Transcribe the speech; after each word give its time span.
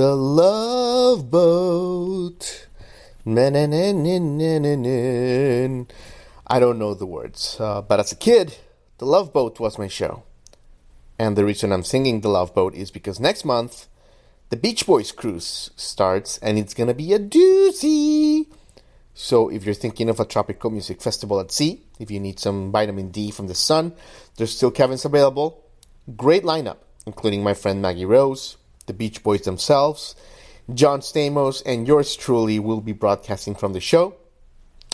The 0.00 0.16
Love 0.16 1.30
Boat. 1.30 2.68
I 3.26 3.30
don't 6.58 6.78
know 6.78 6.94
the 6.94 7.04
words, 7.04 7.58
uh, 7.60 7.82
but 7.82 8.00
as 8.00 8.10
a 8.10 8.16
kid, 8.16 8.56
The 8.96 9.04
Love 9.04 9.30
Boat 9.34 9.60
was 9.60 9.78
my 9.78 9.88
show. 9.88 10.22
And 11.18 11.36
the 11.36 11.44
reason 11.44 11.70
I'm 11.70 11.82
singing 11.82 12.22
The 12.22 12.30
Love 12.30 12.54
Boat 12.54 12.74
is 12.74 12.90
because 12.90 13.20
next 13.20 13.44
month, 13.44 13.88
the 14.48 14.56
Beach 14.56 14.86
Boys 14.86 15.12
cruise 15.12 15.70
starts 15.76 16.38
and 16.38 16.58
it's 16.58 16.72
gonna 16.72 16.94
be 16.94 17.12
a 17.12 17.18
doozy. 17.18 18.46
So 19.12 19.50
if 19.50 19.66
you're 19.66 19.74
thinking 19.74 20.08
of 20.08 20.18
a 20.18 20.24
tropical 20.24 20.70
music 20.70 21.02
festival 21.02 21.40
at 21.40 21.52
sea, 21.52 21.82
if 21.98 22.10
you 22.10 22.20
need 22.20 22.38
some 22.40 22.72
vitamin 22.72 23.10
D 23.10 23.30
from 23.30 23.48
the 23.48 23.54
sun, 23.54 23.92
there's 24.38 24.56
still 24.56 24.70
cabins 24.70 25.04
available. 25.04 25.62
Great 26.16 26.44
lineup, 26.44 26.78
including 27.04 27.42
my 27.42 27.52
friend 27.52 27.82
Maggie 27.82 28.06
Rose, 28.06 28.56
the 28.90 28.94
Beach 28.94 29.22
Boys 29.22 29.42
themselves. 29.42 30.16
John 30.74 31.00
Stamos 31.00 31.62
and 31.64 31.86
yours 31.86 32.16
truly 32.16 32.58
will 32.58 32.80
be 32.80 32.92
broadcasting 32.92 33.54
from 33.54 33.72
the 33.72 33.80
show. 33.80 34.16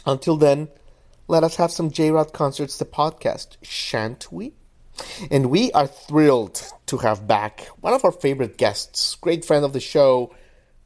Until 0.04 0.36
then, 0.36 0.68
let 1.28 1.42
us 1.42 1.56
have 1.56 1.72
some 1.72 1.90
J 1.90 2.10
Rod 2.10 2.34
Concerts, 2.34 2.76
the 2.76 2.84
podcast, 2.84 3.56
shan't 3.62 4.30
we? 4.30 4.52
And 5.30 5.48
we 5.48 5.72
are 5.72 5.86
thrilled 5.86 6.62
to 6.86 6.98
have 6.98 7.26
back 7.26 7.68
one 7.80 7.94
of 7.94 8.04
our 8.04 8.12
favorite 8.12 8.58
guests, 8.58 9.14
great 9.16 9.46
friend 9.46 9.64
of 9.64 9.72
the 9.72 9.80
show, 9.80 10.34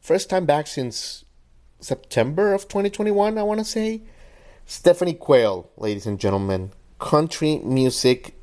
first 0.00 0.30
time 0.30 0.46
back 0.46 0.68
since 0.68 1.24
September 1.80 2.54
of 2.54 2.68
2021, 2.68 3.38
I 3.38 3.42
want 3.42 3.58
to 3.58 3.64
say. 3.64 4.02
Stephanie 4.66 5.14
Quayle, 5.14 5.68
ladies 5.76 6.06
and 6.06 6.20
gentlemen, 6.20 6.70
country 7.00 7.58
music 7.64 8.36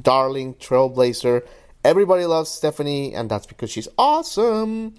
darling, 0.00 0.54
trailblazer, 0.54 1.46
Everybody 1.84 2.26
loves 2.26 2.50
Stephanie, 2.50 3.14
and 3.14 3.28
that's 3.28 3.46
because 3.46 3.70
she's 3.70 3.88
awesome. 3.98 4.94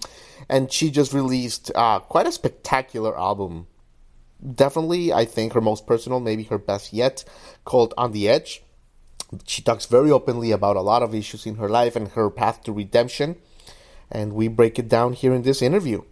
And 0.48 0.70
she 0.70 0.90
just 0.90 1.12
released 1.14 1.70
uh, 1.74 2.00
quite 2.00 2.26
a 2.26 2.32
spectacular 2.32 3.18
album. 3.18 3.66
Definitely, 4.44 5.12
I 5.12 5.24
think 5.24 5.54
her 5.54 5.62
most 5.62 5.86
personal, 5.86 6.20
maybe 6.20 6.42
her 6.44 6.58
best 6.58 6.92
yet, 6.92 7.24
called 7.64 7.94
On 7.96 8.12
the 8.12 8.28
Edge. 8.28 8.62
She 9.46 9.62
talks 9.62 9.86
very 9.86 10.10
openly 10.10 10.50
about 10.50 10.76
a 10.76 10.82
lot 10.82 11.02
of 11.02 11.14
issues 11.14 11.46
in 11.46 11.56
her 11.56 11.68
life 11.68 11.96
and 11.96 12.08
her 12.08 12.28
path 12.28 12.62
to 12.64 12.72
redemption. 12.72 13.36
And 14.10 14.34
we 14.34 14.48
break 14.48 14.78
it 14.78 14.88
down 14.88 15.14
here 15.14 15.32
in 15.32 15.42
this 15.42 15.62
interview. 15.62 16.02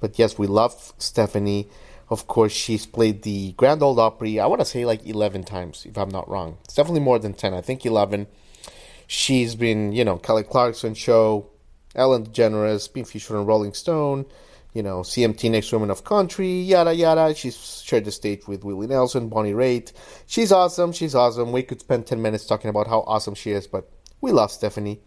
But 0.00 0.18
yes, 0.18 0.38
we 0.38 0.46
love 0.46 0.94
Stephanie. 0.96 1.68
Of 2.08 2.26
course, 2.26 2.52
she's 2.52 2.86
played 2.86 3.22
the 3.22 3.52
Grand 3.52 3.82
Ole 3.82 4.00
Opry, 4.00 4.40
I 4.40 4.46
want 4.46 4.62
to 4.62 4.64
say 4.64 4.86
like 4.86 5.06
11 5.06 5.44
times, 5.44 5.84
if 5.84 5.98
I'm 5.98 6.08
not 6.08 6.28
wrong. 6.28 6.56
It's 6.64 6.74
definitely 6.74 7.00
more 7.00 7.18
than 7.18 7.34
10. 7.34 7.52
I 7.52 7.60
think 7.60 7.84
11 7.84 8.26
She's 9.10 9.54
been, 9.54 9.92
you 9.92 10.04
know, 10.04 10.18
Kelly 10.18 10.42
Clarkson 10.42 10.92
show, 10.92 11.48
Ellen 11.94 12.26
DeGeneres, 12.26 12.92
been 12.92 13.06
featured 13.06 13.38
on 13.38 13.46
Rolling 13.46 13.72
Stone, 13.72 14.26
you 14.74 14.82
know, 14.82 15.00
CMT 15.00 15.50
Next 15.50 15.72
Woman 15.72 15.90
of 15.90 16.04
Country, 16.04 16.60
yada 16.60 16.92
yada. 16.92 17.34
She's 17.34 17.82
shared 17.82 18.04
the 18.04 18.12
stage 18.12 18.46
with 18.46 18.64
Willie 18.64 18.86
Nelson, 18.86 19.30
Bonnie 19.30 19.54
Raitt. 19.54 19.94
She's 20.26 20.52
awesome. 20.52 20.92
She's 20.92 21.14
awesome. 21.14 21.52
We 21.52 21.62
could 21.62 21.80
spend 21.80 22.06
ten 22.06 22.20
minutes 22.20 22.44
talking 22.44 22.68
about 22.68 22.86
how 22.86 23.00
awesome 23.06 23.34
she 23.34 23.52
is, 23.52 23.66
but 23.66 23.90
we 24.20 24.30
love 24.30 24.52
Stephanie. 24.52 25.00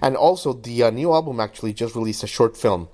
And 0.00 0.16
also, 0.16 0.52
the 0.52 0.84
uh, 0.84 0.90
new 0.90 1.12
album 1.12 1.40
actually 1.40 1.72
just 1.72 1.96
released 1.96 2.22
a 2.22 2.28
short 2.28 2.56
film, 2.56 2.88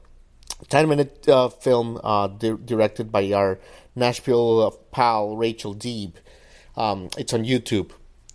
ten 0.70 0.88
minute 0.88 1.28
uh, 1.28 1.50
film 1.50 2.00
uh, 2.02 2.28
di- 2.28 2.56
directed 2.64 3.12
by 3.12 3.30
our 3.32 3.60
Nashville 3.94 4.70
pal 4.90 5.36
Rachel 5.36 5.74
Deeb. 5.74 6.14
Um, 6.78 7.10
it's 7.18 7.34
on 7.34 7.44
YouTube 7.44 7.90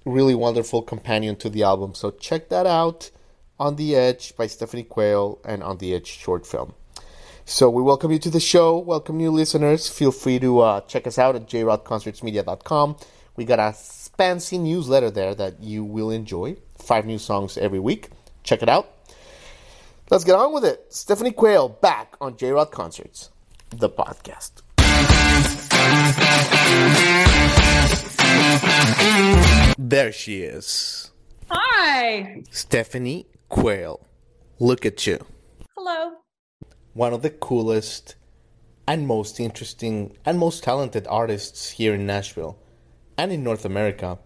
really 0.06 0.36
wonderful 0.36 0.82
companion 0.82 1.36
to 1.38 1.50
the 1.50 1.64
album. 1.64 1.94
So 1.94 2.12
check 2.12 2.50
that 2.50 2.66
out. 2.66 3.12
On 3.60 3.76
the 3.76 3.96
Edge 3.96 4.36
by 4.36 4.48
Stephanie 4.48 4.84
Quayle 4.84 5.40
and 5.46 5.62
On 5.62 5.78
the 5.78 5.94
Edge 5.94 6.08
short 6.08 6.48
film. 6.48 6.74
So 7.46 7.70
we 7.70 7.84
welcome 7.84 8.12
you 8.12 8.18
to 8.20 8.30
the 8.32 8.40
show. 8.40 8.78
Welcome 8.80 9.18
new 9.18 9.30
listeners. 9.30 9.88
Feel 9.88 10.12
free 10.12 10.40
to 10.40 10.60
uh, 10.62 10.82
check 10.82 11.06
us 11.06 11.20
out 11.20 11.36
at 11.36 11.48
jrodconcertsmedia.com. 11.48 12.98
We 13.36 13.46
got 13.46 13.60
a 13.60 13.74
fancy 13.74 14.58
newsletter 14.58 15.12
there 15.12 15.36
that 15.36 15.62
you 15.62 15.84
will 15.84 16.10
enjoy. 16.10 16.56
Five 16.78 17.06
new 17.06 17.20
songs 17.20 17.58
every 17.58 17.80
week. 17.80 18.10
Check 18.44 18.64
it 18.64 18.70
out. 18.70 18.92
Let's 20.10 20.24
get 20.24 20.36
on 20.36 20.54
with 20.54 20.66
it. 20.66 20.86
Stephanie 20.90 21.32
Quayle 21.32 21.70
back 21.70 22.16
on 22.20 22.38
J 22.38 22.52
Rod 22.52 22.72
Concerts, 22.72 23.30
the 23.70 23.90
podcast. 23.90 24.62
There 29.92 30.14
she 30.14 30.44
is. 30.44 31.12
Hi. 31.50 32.44
Stephanie 32.50 33.28
Quayle. 33.50 34.00
Look 34.58 34.86
at 34.86 35.06
you. 35.06 35.20
Hello. 35.76 36.14
One 36.94 37.12
of 37.12 37.24
the 37.24 37.30
coolest 37.30 38.16
and 38.88 39.06
most 39.06 39.38
interesting 39.38 40.16
and 40.26 40.40
most 40.40 40.64
talented 40.64 41.08
artists 41.08 41.72
here 41.72 41.94
in 41.94 42.06
Nashville 42.06 42.58
and 43.18 43.34
in 43.34 43.44
North 43.44 43.66
America. 43.66 44.18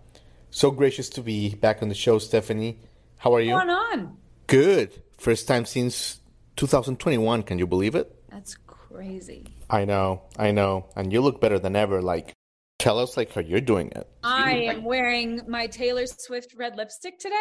So 0.51 0.69
gracious 0.69 1.09
to 1.09 1.23
be 1.23 1.55
back 1.55 1.81
on 1.81 1.89
the 1.89 1.95
show, 1.95 2.19
Stephanie. 2.19 2.77
How 3.17 3.33
are 3.33 3.41
you? 3.41 3.53
What's 3.53 3.65
going 3.65 3.75
on? 3.75 4.17
Good. 4.45 5.01
First 5.17 5.47
time 5.47 5.65
since 5.65 6.19
2021. 6.57 7.41
Can 7.41 7.57
you 7.57 7.65
believe 7.65 7.95
it? 7.95 8.15
That's 8.29 8.55
crazy. 8.67 9.47
I 9.67 9.85
know. 9.85 10.21
I 10.37 10.51
know. 10.51 10.89
And 10.95 11.11
you 11.11 11.21
look 11.21 11.41
better 11.41 11.57
than 11.57 11.75
ever. 11.75 12.03
Like, 12.03 12.35
Tell 12.85 12.99
us 12.99 13.17
like 13.17 13.33
how 13.33 13.41
you're 13.41 13.61
doing 13.61 13.91
it. 13.95 14.07
I 14.21 14.51
am 14.51 14.83
wearing 14.83 15.41
my 15.47 15.65
Taylor 15.65 16.05
Swift 16.05 16.53
red 16.55 16.75
lipstick 16.75 17.17
today. 17.17 17.33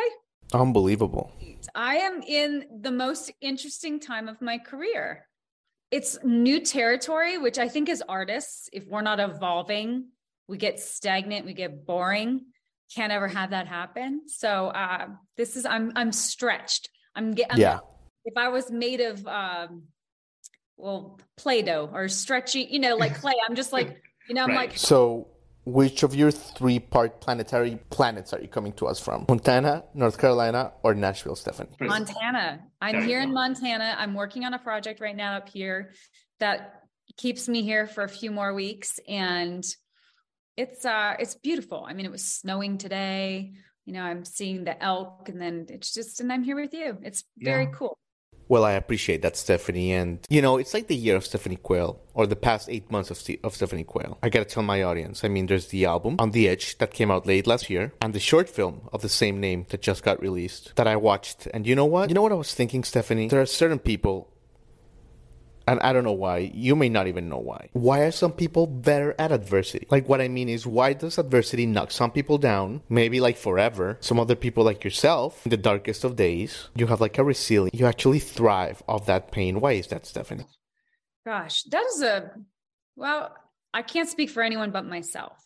Unbelievable. 0.54 1.30
I 1.74 1.96
am 1.96 2.22
in 2.22 2.64
the 2.80 2.90
most 2.90 3.30
interesting 3.42 4.00
time 4.00 4.26
of 4.26 4.40
my 4.40 4.56
career. 4.56 5.26
It's 5.90 6.16
new 6.24 6.60
territory, 6.60 7.36
which 7.36 7.58
I 7.58 7.68
think 7.68 7.90
as 7.90 8.00
artists, 8.08 8.70
if 8.72 8.86
we're 8.86 9.02
not 9.02 9.20
evolving, 9.20 10.06
we 10.48 10.56
get 10.56 10.80
stagnant, 10.80 11.44
we 11.44 11.52
get 11.52 11.84
boring. 11.84 12.46
Can't 12.94 13.12
ever 13.12 13.28
have 13.28 13.50
that 13.50 13.68
happen. 13.68 14.22
So 14.28 14.68
uh, 14.68 15.08
this 15.36 15.56
is 15.56 15.66
I'm 15.66 15.92
I'm 15.94 16.12
stretched. 16.12 16.88
I'm 17.14 17.32
getting 17.32 17.58
yeah. 17.58 17.80
If 18.24 18.38
I 18.38 18.48
was 18.48 18.70
made 18.70 19.02
of 19.02 19.26
um, 19.26 19.82
well 20.78 21.20
Play-Doh 21.36 21.90
or 21.92 22.08
stretchy, 22.08 22.66
you 22.70 22.78
know, 22.78 22.96
like 22.96 23.14
clay, 23.20 23.34
I'm 23.46 23.54
just 23.54 23.74
like 23.74 24.00
you 24.28 24.34
know, 24.34 24.44
I'm 24.44 24.50
right. 24.50 24.70
like. 24.70 24.78
So, 24.78 25.28
which 25.64 26.02
of 26.02 26.14
your 26.14 26.30
three 26.30 26.78
part 26.78 27.20
planetary 27.20 27.78
planets 27.90 28.32
are 28.32 28.40
you 28.40 28.48
coming 28.48 28.72
to 28.74 28.86
us 28.86 29.00
from? 29.00 29.24
Montana, 29.28 29.84
North 29.94 30.18
Carolina, 30.18 30.72
or 30.82 30.94
Nashville, 30.94 31.36
Stephanie? 31.36 31.70
Montana. 31.80 32.60
I'm 32.80 33.02
here 33.02 33.20
in 33.20 33.32
Montana. 33.32 33.94
I'm 33.98 34.14
working 34.14 34.44
on 34.44 34.54
a 34.54 34.58
project 34.58 35.00
right 35.00 35.16
now 35.16 35.36
up 35.36 35.48
here 35.48 35.92
that 36.40 36.82
keeps 37.16 37.48
me 37.48 37.62
here 37.62 37.86
for 37.86 38.04
a 38.04 38.08
few 38.08 38.30
more 38.30 38.52
weeks. 38.52 39.00
And 39.08 39.64
it's 40.56 40.84
uh 40.84 41.14
it's 41.18 41.34
beautiful. 41.34 41.84
I 41.88 41.94
mean, 41.94 42.06
it 42.06 42.12
was 42.12 42.24
snowing 42.24 42.78
today. 42.78 43.52
You 43.86 43.94
know, 43.94 44.02
I'm 44.02 44.24
seeing 44.24 44.64
the 44.64 44.82
elk 44.82 45.28
and 45.28 45.40
then 45.40 45.66
it's 45.68 45.92
just 45.92 46.20
and 46.20 46.32
I'm 46.32 46.42
here 46.42 46.56
with 46.56 46.74
you. 46.74 46.98
It's 47.02 47.24
very 47.38 47.64
yeah. 47.64 47.70
cool. 47.70 47.98
Well, 48.48 48.64
I 48.64 48.72
appreciate 48.72 49.22
that, 49.22 49.36
Stephanie. 49.36 49.92
And, 49.92 50.26
you 50.28 50.42
know, 50.42 50.58
it's 50.58 50.74
like 50.74 50.86
the 50.86 50.96
year 50.96 51.16
of 51.16 51.24
Stephanie 51.24 51.56
Quayle, 51.56 52.00
or 52.12 52.26
the 52.26 52.36
past 52.36 52.68
eight 52.68 52.90
months 52.90 53.10
of, 53.10 53.22
of 53.42 53.54
Stephanie 53.54 53.84
Quayle. 53.84 54.18
I 54.22 54.28
gotta 54.28 54.44
tell 54.44 54.62
my 54.62 54.82
audience. 54.82 55.24
I 55.24 55.28
mean, 55.28 55.46
there's 55.46 55.68
the 55.68 55.84
album, 55.86 56.16
On 56.18 56.30
the 56.30 56.48
Edge, 56.48 56.78
that 56.78 56.92
came 56.92 57.10
out 57.10 57.26
late 57.26 57.46
last 57.46 57.70
year, 57.70 57.92
and 58.00 58.14
the 58.14 58.20
short 58.20 58.48
film 58.48 58.88
of 58.92 59.02
the 59.02 59.08
same 59.08 59.40
name 59.40 59.66
that 59.70 59.82
just 59.82 60.02
got 60.02 60.20
released 60.20 60.72
that 60.76 60.86
I 60.86 60.96
watched. 60.96 61.48
And 61.54 61.66
you 61.66 61.74
know 61.74 61.86
what? 61.86 62.10
You 62.10 62.14
know 62.14 62.22
what 62.22 62.32
I 62.32 62.36
was 62.36 62.54
thinking, 62.54 62.84
Stephanie? 62.84 63.28
There 63.28 63.40
are 63.40 63.46
certain 63.46 63.78
people 63.78 64.30
and 65.66 65.80
I 65.80 65.92
don't 65.92 66.04
know 66.04 66.12
why. 66.12 66.50
You 66.52 66.76
may 66.76 66.88
not 66.88 67.06
even 67.06 67.28
know 67.28 67.38
why. 67.38 67.68
Why 67.72 68.00
are 68.00 68.10
some 68.10 68.32
people 68.32 68.66
better 68.66 69.14
at 69.18 69.32
adversity? 69.32 69.86
Like, 69.90 70.08
what 70.08 70.20
I 70.20 70.28
mean 70.28 70.48
is, 70.48 70.66
why 70.66 70.92
does 70.92 71.18
adversity 71.18 71.66
knock 71.66 71.90
some 71.90 72.10
people 72.10 72.38
down, 72.38 72.82
maybe 72.88 73.20
like 73.20 73.36
forever? 73.36 73.96
Some 74.00 74.20
other 74.20 74.36
people, 74.36 74.64
like 74.64 74.84
yourself, 74.84 75.46
in 75.46 75.50
the 75.50 75.56
darkest 75.56 76.04
of 76.04 76.16
days, 76.16 76.68
you 76.74 76.86
have 76.88 77.00
like 77.00 77.18
a 77.18 77.24
resilience. 77.24 77.78
You 77.78 77.86
actually 77.86 78.18
thrive 78.18 78.82
off 78.88 79.06
that 79.06 79.30
pain. 79.32 79.60
Why 79.60 79.72
is 79.72 79.86
that, 79.88 80.06
Stephanie? 80.06 80.46
Gosh, 81.26 81.62
that 81.64 81.84
is 81.86 82.02
a, 82.02 82.30
well, 82.96 83.34
I 83.72 83.82
can't 83.82 84.08
speak 84.08 84.30
for 84.30 84.42
anyone 84.42 84.70
but 84.70 84.84
myself. 84.84 85.38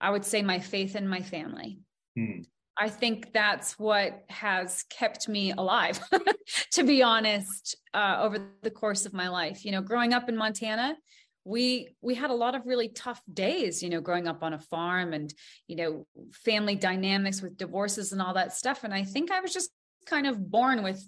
I 0.00 0.10
would 0.10 0.24
say 0.24 0.42
my 0.42 0.58
faith 0.58 0.96
in 0.96 1.06
my 1.06 1.20
family. 1.20 1.78
Hmm. 2.16 2.42
I 2.76 2.88
think 2.88 3.32
that's 3.32 3.78
what 3.78 4.24
has 4.28 4.84
kept 4.90 5.28
me 5.28 5.52
alive, 5.52 6.00
to 6.72 6.82
be 6.82 7.02
honest, 7.02 7.76
uh, 7.94 8.16
over 8.20 8.38
the 8.62 8.70
course 8.70 9.06
of 9.06 9.12
my 9.12 9.28
life. 9.28 9.64
You 9.64 9.72
know, 9.72 9.80
growing 9.80 10.12
up 10.12 10.28
in 10.28 10.36
Montana, 10.36 10.96
we 11.44 11.94
we 12.00 12.14
had 12.14 12.30
a 12.30 12.34
lot 12.34 12.54
of 12.54 12.66
really 12.66 12.88
tough 12.88 13.22
days 13.32 13.82
you 13.82 13.90
know 13.90 14.00
growing 14.00 14.26
up 14.26 14.42
on 14.42 14.54
a 14.54 14.58
farm 14.58 15.12
and 15.12 15.32
you 15.68 15.76
know 15.76 16.06
family 16.32 16.74
dynamics 16.74 17.42
with 17.42 17.56
divorces 17.56 18.12
and 18.12 18.22
all 18.22 18.34
that 18.34 18.52
stuff 18.52 18.82
and 18.82 18.94
i 18.94 19.04
think 19.04 19.30
i 19.30 19.40
was 19.40 19.52
just 19.52 19.70
kind 20.06 20.26
of 20.26 20.50
born 20.50 20.82
with 20.82 21.06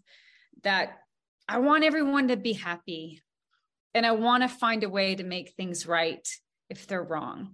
that 0.63 0.99
i 1.49 1.59
want 1.59 1.85
everyone 1.85 2.29
to 2.29 2.37
be 2.37 2.53
happy 2.53 3.23
and 3.95 4.05
i 4.05 4.13
want 4.13 4.43
to 4.43 4.49
find 4.49 4.85
a 4.85 4.91
way 4.91 5.15
to 5.15 5.25
make 5.25 5.55
things 5.57 5.87
right 5.87 6.29
if 6.69 6.87
they're 6.87 7.03
wrong 7.03 7.53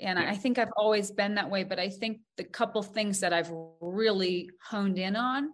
and 0.00 0.18
yeah. 0.18 0.30
I 0.30 0.36
think 0.36 0.58
I've 0.58 0.72
always 0.76 1.10
been 1.10 1.34
that 1.34 1.50
way, 1.50 1.64
but 1.64 1.78
I 1.78 1.88
think 1.88 2.20
the 2.36 2.44
couple 2.44 2.82
things 2.82 3.20
that 3.20 3.32
I've 3.32 3.50
really 3.80 4.50
honed 4.62 4.98
in 4.98 5.16
on 5.16 5.50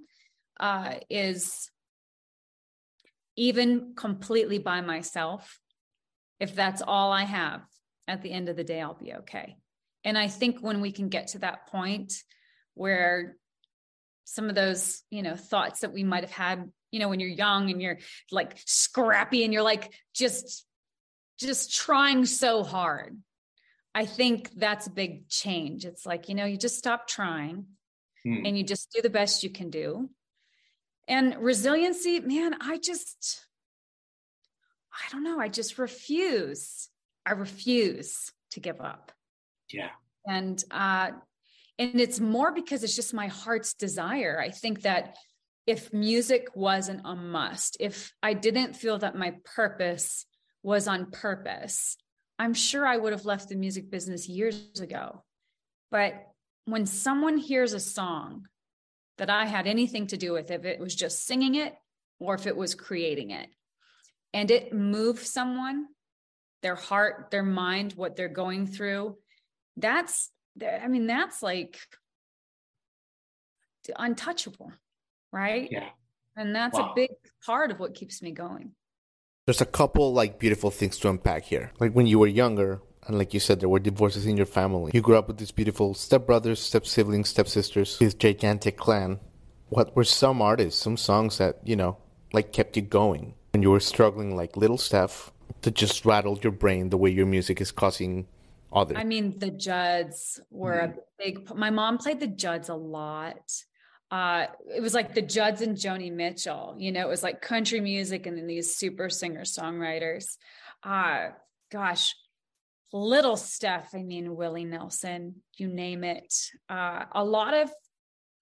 uh, 0.61 0.95
is 1.11 1.71
even 3.37 3.95
completely 3.97 4.59
by 4.59 4.81
myself, 4.81 5.59
if 6.41 6.55
that's 6.55 6.83
all 6.83 7.13
I 7.13 7.25
have, 7.25 7.63
at 8.09 8.23
the 8.23 8.31
end 8.31 8.49
of 8.49 8.57
the 8.57 8.65
day, 8.65 8.81
I'll 8.81 8.95
be 8.95 9.15
okay. 9.15 9.57
And 10.05 10.17
I 10.17 10.29
think 10.29 10.61
when 10.61 10.81
we 10.81 10.93
can 10.93 11.09
get 11.09 11.29
to 11.29 11.41
that 11.41 11.67
point 11.67 12.13
where 12.75 13.37
some 14.25 14.49
of 14.49 14.55
those, 14.55 15.03
you 15.11 15.23
know, 15.23 15.35
thoughts 15.35 15.81
that 15.81 15.93
we 15.93 16.05
might 16.05 16.23
have 16.23 16.31
had, 16.31 16.71
you 16.93 17.01
know, 17.01 17.09
when 17.09 17.21
you're 17.21 17.29
young 17.29 17.71
and 17.71 17.83
you're 17.83 17.99
like 18.31 18.57
scrappy 18.65 19.45
and 19.45 19.53
you're 19.53 19.63
like 19.63 19.93
just 20.15 20.65
just 21.39 21.75
trying 21.75 22.25
so 22.25 22.63
hard 22.63 23.19
I 23.97 24.05
think 24.05 24.51
that's 24.55 24.87
a 24.87 24.91
big 24.91 25.27
change. 25.31 25.87
It's 25.87 26.05
like, 26.05 26.29
you 26.29 26.35
know, 26.35 26.45
you 26.45 26.59
just 26.59 26.77
stop 26.77 27.09
trying 27.09 27.65
hmm. 28.25 28.45
and 28.45 28.57
you 28.57 28.63
just 28.63 28.93
do 28.93 29.01
the 29.01 29.09
best 29.09 29.43
you 29.43 29.49
can 29.49 29.71
do. 29.71 30.11
And 31.09 31.35
resiliency, 31.39 32.21
man, 32.21 32.57
I 32.61 32.77
just, 32.77 33.47
I 34.93 35.11
don't 35.11 35.25
know. 35.25 35.41
I 35.41 35.49
just 35.49 35.79
refuse. 35.79 36.91
I 37.25 37.33
refuse 37.33 38.31
to 38.51 38.61
give 38.61 38.83
up. 38.83 39.13
Yeah. 39.73 39.89
And, 40.27 40.63
uh, 40.71 41.13
and 41.79 41.99
it's 41.99 42.21
more 42.21 42.53
because 42.53 42.85
it's 42.85 42.97
just 42.97 43.15
my 43.15 43.29
heart's 43.29 43.73
desire. 43.73 44.39
I 44.39 44.51
think 44.51 44.83
that 44.83 45.17
if 45.67 45.91
music 45.95 46.49
wasn't 46.55 47.01
a 47.07 47.17
must, 47.17 47.79
if 47.81 48.13
I 48.23 48.35
didn't 48.35 48.77
feel 48.77 48.99
that 48.99 49.17
my 49.17 49.37
purpose 49.57 50.27
was 50.63 50.87
on 50.87 51.11
purpose, 51.13 51.97
I'm 52.39 52.55
sure 52.55 52.87
I 52.87 52.97
would 52.97 53.13
have 53.13 53.25
left 53.25 53.49
the 53.49 53.57
music 53.57 53.91
business 53.91 54.29
years 54.29 54.81
ago. 54.81 55.23
But 55.91 56.15
when 56.67 56.87
someone 56.87 57.39
hears 57.39 57.73
a 57.73 57.81
song 57.81 58.47
that 59.19 59.31
I 59.31 59.47
had 59.47 59.67
anything 59.67 60.09
to 60.09 60.17
do 60.17 60.33
with, 60.33 60.51
if 60.51 60.65
it 60.65 60.79
was 60.79 60.95
just 60.95 61.25
singing 61.27 61.55
it 61.55 61.75
or 62.19 62.35
if 62.35 62.47
it 62.47 62.57
was 62.57 62.75
creating 62.75 63.31
it, 63.31 63.49
and 64.35 64.51
it 64.51 64.73
moves 64.73 65.31
someone, 65.31 65.87
their 66.63 66.75
heart, 66.75 67.29
their 67.31 67.43
mind, 67.43 67.93
what 67.95 68.17
they're 68.17 68.29
going 68.29 68.67
through, 68.67 69.17
that's, 69.77 70.31
I 70.63 70.89
mean, 70.89 71.07
that's 71.07 71.43
like 71.43 71.79
untouchable, 73.97 74.73
right? 75.33 75.69
Yeah. 75.71 75.89
And 76.37 76.55
that's 76.55 76.77
wow. 76.77 76.91
a 76.91 76.95
big 76.95 77.11
part 77.45 77.71
of 77.71 77.79
what 77.79 77.95
keeps 77.95 78.21
me 78.21 78.33
going 78.33 78.73
there's 79.47 79.61
a 79.61 79.67
couple 79.67 80.13
like 80.13 80.39
beautiful 80.39 80.71
things 80.71 80.99
to 80.99 81.09
unpack 81.09 81.45
here. 81.45 81.73
Like 81.79 81.93
when 81.93 82.07
you 82.07 82.19
were 82.19 82.27
younger, 82.27 82.83
and 83.07 83.17
like 83.17 83.33
you 83.33 83.41
said, 83.41 83.61
there 83.61 83.69
were 83.69 83.79
divorces 83.79 84.27
in 84.27 84.37
your 84.37 84.47
family. 84.47 84.91
You 84.93 85.01
grew 85.01 85.17
up 85.17 85.29
with 85.29 85.39
these 85.39 85.53
beautiful 85.53 85.95
stepbrothers, 85.95 86.59
step 86.59 86.85
siblings, 86.85 87.29
stepsisters, 87.29 87.99
this 87.99 88.15
gigantic 88.15 88.77
clan. 88.77 89.21
What 89.69 89.95
were 89.95 90.05
some 90.05 90.43
artists, 90.43 90.81
some 90.81 90.97
songs 90.97 91.39
that, 91.39 91.61
you 91.65 91.77
know, 91.77 91.99
like 92.33 92.53
kept 92.53 92.77
you 92.77 92.83
going 92.83 93.35
when 93.53 93.63
you 93.63 93.71
were 93.71 93.81
struggling 93.81 94.37
like 94.37 94.57
little 94.57 94.79
Steph 94.79 95.33
to 95.63 95.71
just 95.71 96.05
rattle 96.05 96.39
your 96.43 96.53
brain 96.53 96.91
the 96.91 96.97
way 96.97 97.11
your 97.11 97.27
music 97.27 97.61
is 97.61 97.71
causing 97.71 98.27
others? 98.73 98.97
I 98.99 99.05
mean, 99.05 99.39
the 99.39 99.51
Judds 99.51 100.41
were 100.51 100.73
mm. 100.73 100.97
a 100.97 101.01
big 101.19 101.55
my 101.55 101.71
mom 101.71 101.99
played 101.99 102.19
the 102.19 102.27
Judds 102.27 102.69
a 102.69 102.75
lot 102.75 103.53
uh 104.11 104.47
it 104.75 104.81
was 104.81 104.95
like 104.95 105.15
the 105.15 105.23
Judds 105.23 105.63
and 105.63 105.77
Joni 105.77 106.13
Mitchell, 106.13 106.77
you 106.79 106.93
know, 106.93 107.01
it 107.01 107.09
was 107.09 107.23
like 107.23 107.41
country 107.41 107.81
music 107.81 108.27
and 108.27 108.39
then 108.39 108.47
these 108.47 108.77
super 108.77 109.09
singer 109.09 109.43
songwriters. 109.43 110.37
Uh 110.83 111.31
gosh, 111.73 112.15
little 112.93 113.37
stuff. 113.37 113.91
I 113.95 114.03
mean, 114.03 114.37
Willie 114.37 114.65
Nelson, 114.65 115.43
you 115.57 115.69
name 115.69 116.05
it. 116.05 116.33
Uh 116.69 117.05
a 117.13 117.25
lot 117.25 117.55
of 117.55 117.71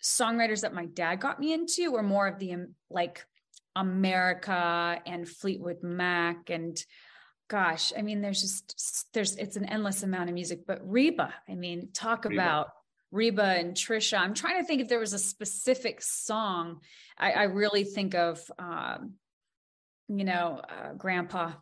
songwriters 0.02 0.60
that 0.60 0.74
my 0.74 0.86
dad 0.86 1.20
got 1.20 1.40
me 1.40 1.52
into 1.52 1.90
were 1.90 2.02
more 2.02 2.26
of 2.26 2.38
the 2.38 2.52
um, 2.52 2.74
like 2.90 3.24
America 3.74 5.00
and 5.06 5.28
Fleetwood 5.28 5.82
Mac 5.82 6.50
and 6.50 6.78
gosh, 7.48 7.92
I 7.96 8.02
mean, 8.02 8.20
there's 8.20 8.40
just 8.40 9.08
there's 9.12 9.36
it's 9.36 9.56
an 9.56 9.66
endless 9.66 10.02
amount 10.02 10.28
of 10.28 10.34
music. 10.34 10.66
But 10.66 10.80
Reba, 10.82 11.32
I 11.48 11.54
mean, 11.54 11.88
talk 11.92 12.24
Reba. 12.24 12.34
about 12.34 12.68
Reba 13.14 13.44
and 13.44 13.74
Trisha. 13.74 14.18
I'm 14.18 14.34
trying 14.34 14.60
to 14.60 14.66
think 14.66 14.82
if 14.82 14.88
there 14.88 14.98
was 14.98 15.12
a 15.12 15.18
specific 15.18 16.02
song. 16.02 16.80
I, 17.16 17.30
I 17.30 17.42
really 17.44 17.84
think 17.84 18.16
of, 18.16 18.40
um, 18.58 19.12
you 20.08 20.24
know, 20.24 20.60
uh, 20.68 20.94
Grandpa. 20.94 21.52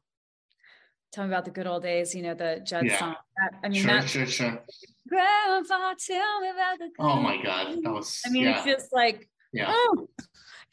Tell 1.12 1.24
me 1.24 1.30
about 1.30 1.44
the 1.44 1.50
good 1.50 1.66
old 1.66 1.82
days. 1.82 2.14
You 2.14 2.22
know 2.22 2.32
the 2.32 2.62
Judd 2.64 2.86
yeah. 2.86 2.98
song. 2.98 3.16
That, 3.36 3.58
I 3.62 3.68
mean, 3.68 3.82
sure, 3.82 4.00
that, 4.00 4.08
sure, 4.08 4.26
sure. 4.26 4.62
Grandpa, 5.06 5.92
tell 5.98 6.40
me 6.40 6.48
about 6.48 6.78
the. 6.78 6.90
oh 6.98 7.20
my 7.20 7.42
God, 7.42 7.76
that 7.82 7.92
was. 7.92 8.22
I 8.24 8.30
mean, 8.30 8.44
yeah. 8.44 8.56
it's 8.56 8.64
just 8.64 8.92
like. 8.92 9.28
Yeah. 9.52 9.66
Oh. 9.68 10.08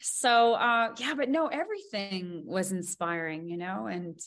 So 0.00 0.54
uh, 0.54 0.94
yeah, 0.96 1.12
but 1.14 1.28
no, 1.28 1.48
everything 1.48 2.44
was 2.46 2.72
inspiring, 2.72 3.50
you 3.50 3.58
know, 3.58 3.86
and 3.86 4.18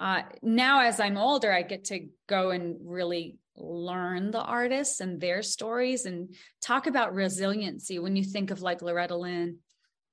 uh, 0.00 0.22
now 0.42 0.80
as 0.80 0.98
I'm 0.98 1.16
older, 1.16 1.52
I 1.52 1.62
get 1.62 1.84
to 1.84 2.08
go 2.28 2.50
and 2.50 2.78
really 2.82 3.38
learn 3.56 4.30
the 4.30 4.42
artists 4.42 5.00
and 5.00 5.20
their 5.20 5.42
stories 5.42 6.06
and 6.06 6.34
talk 6.62 6.86
about 6.86 7.14
resiliency 7.14 7.98
when 7.98 8.16
you 8.16 8.24
think 8.24 8.50
of 8.50 8.62
like 8.62 8.82
loretta 8.82 9.16
lynn. 9.16 9.58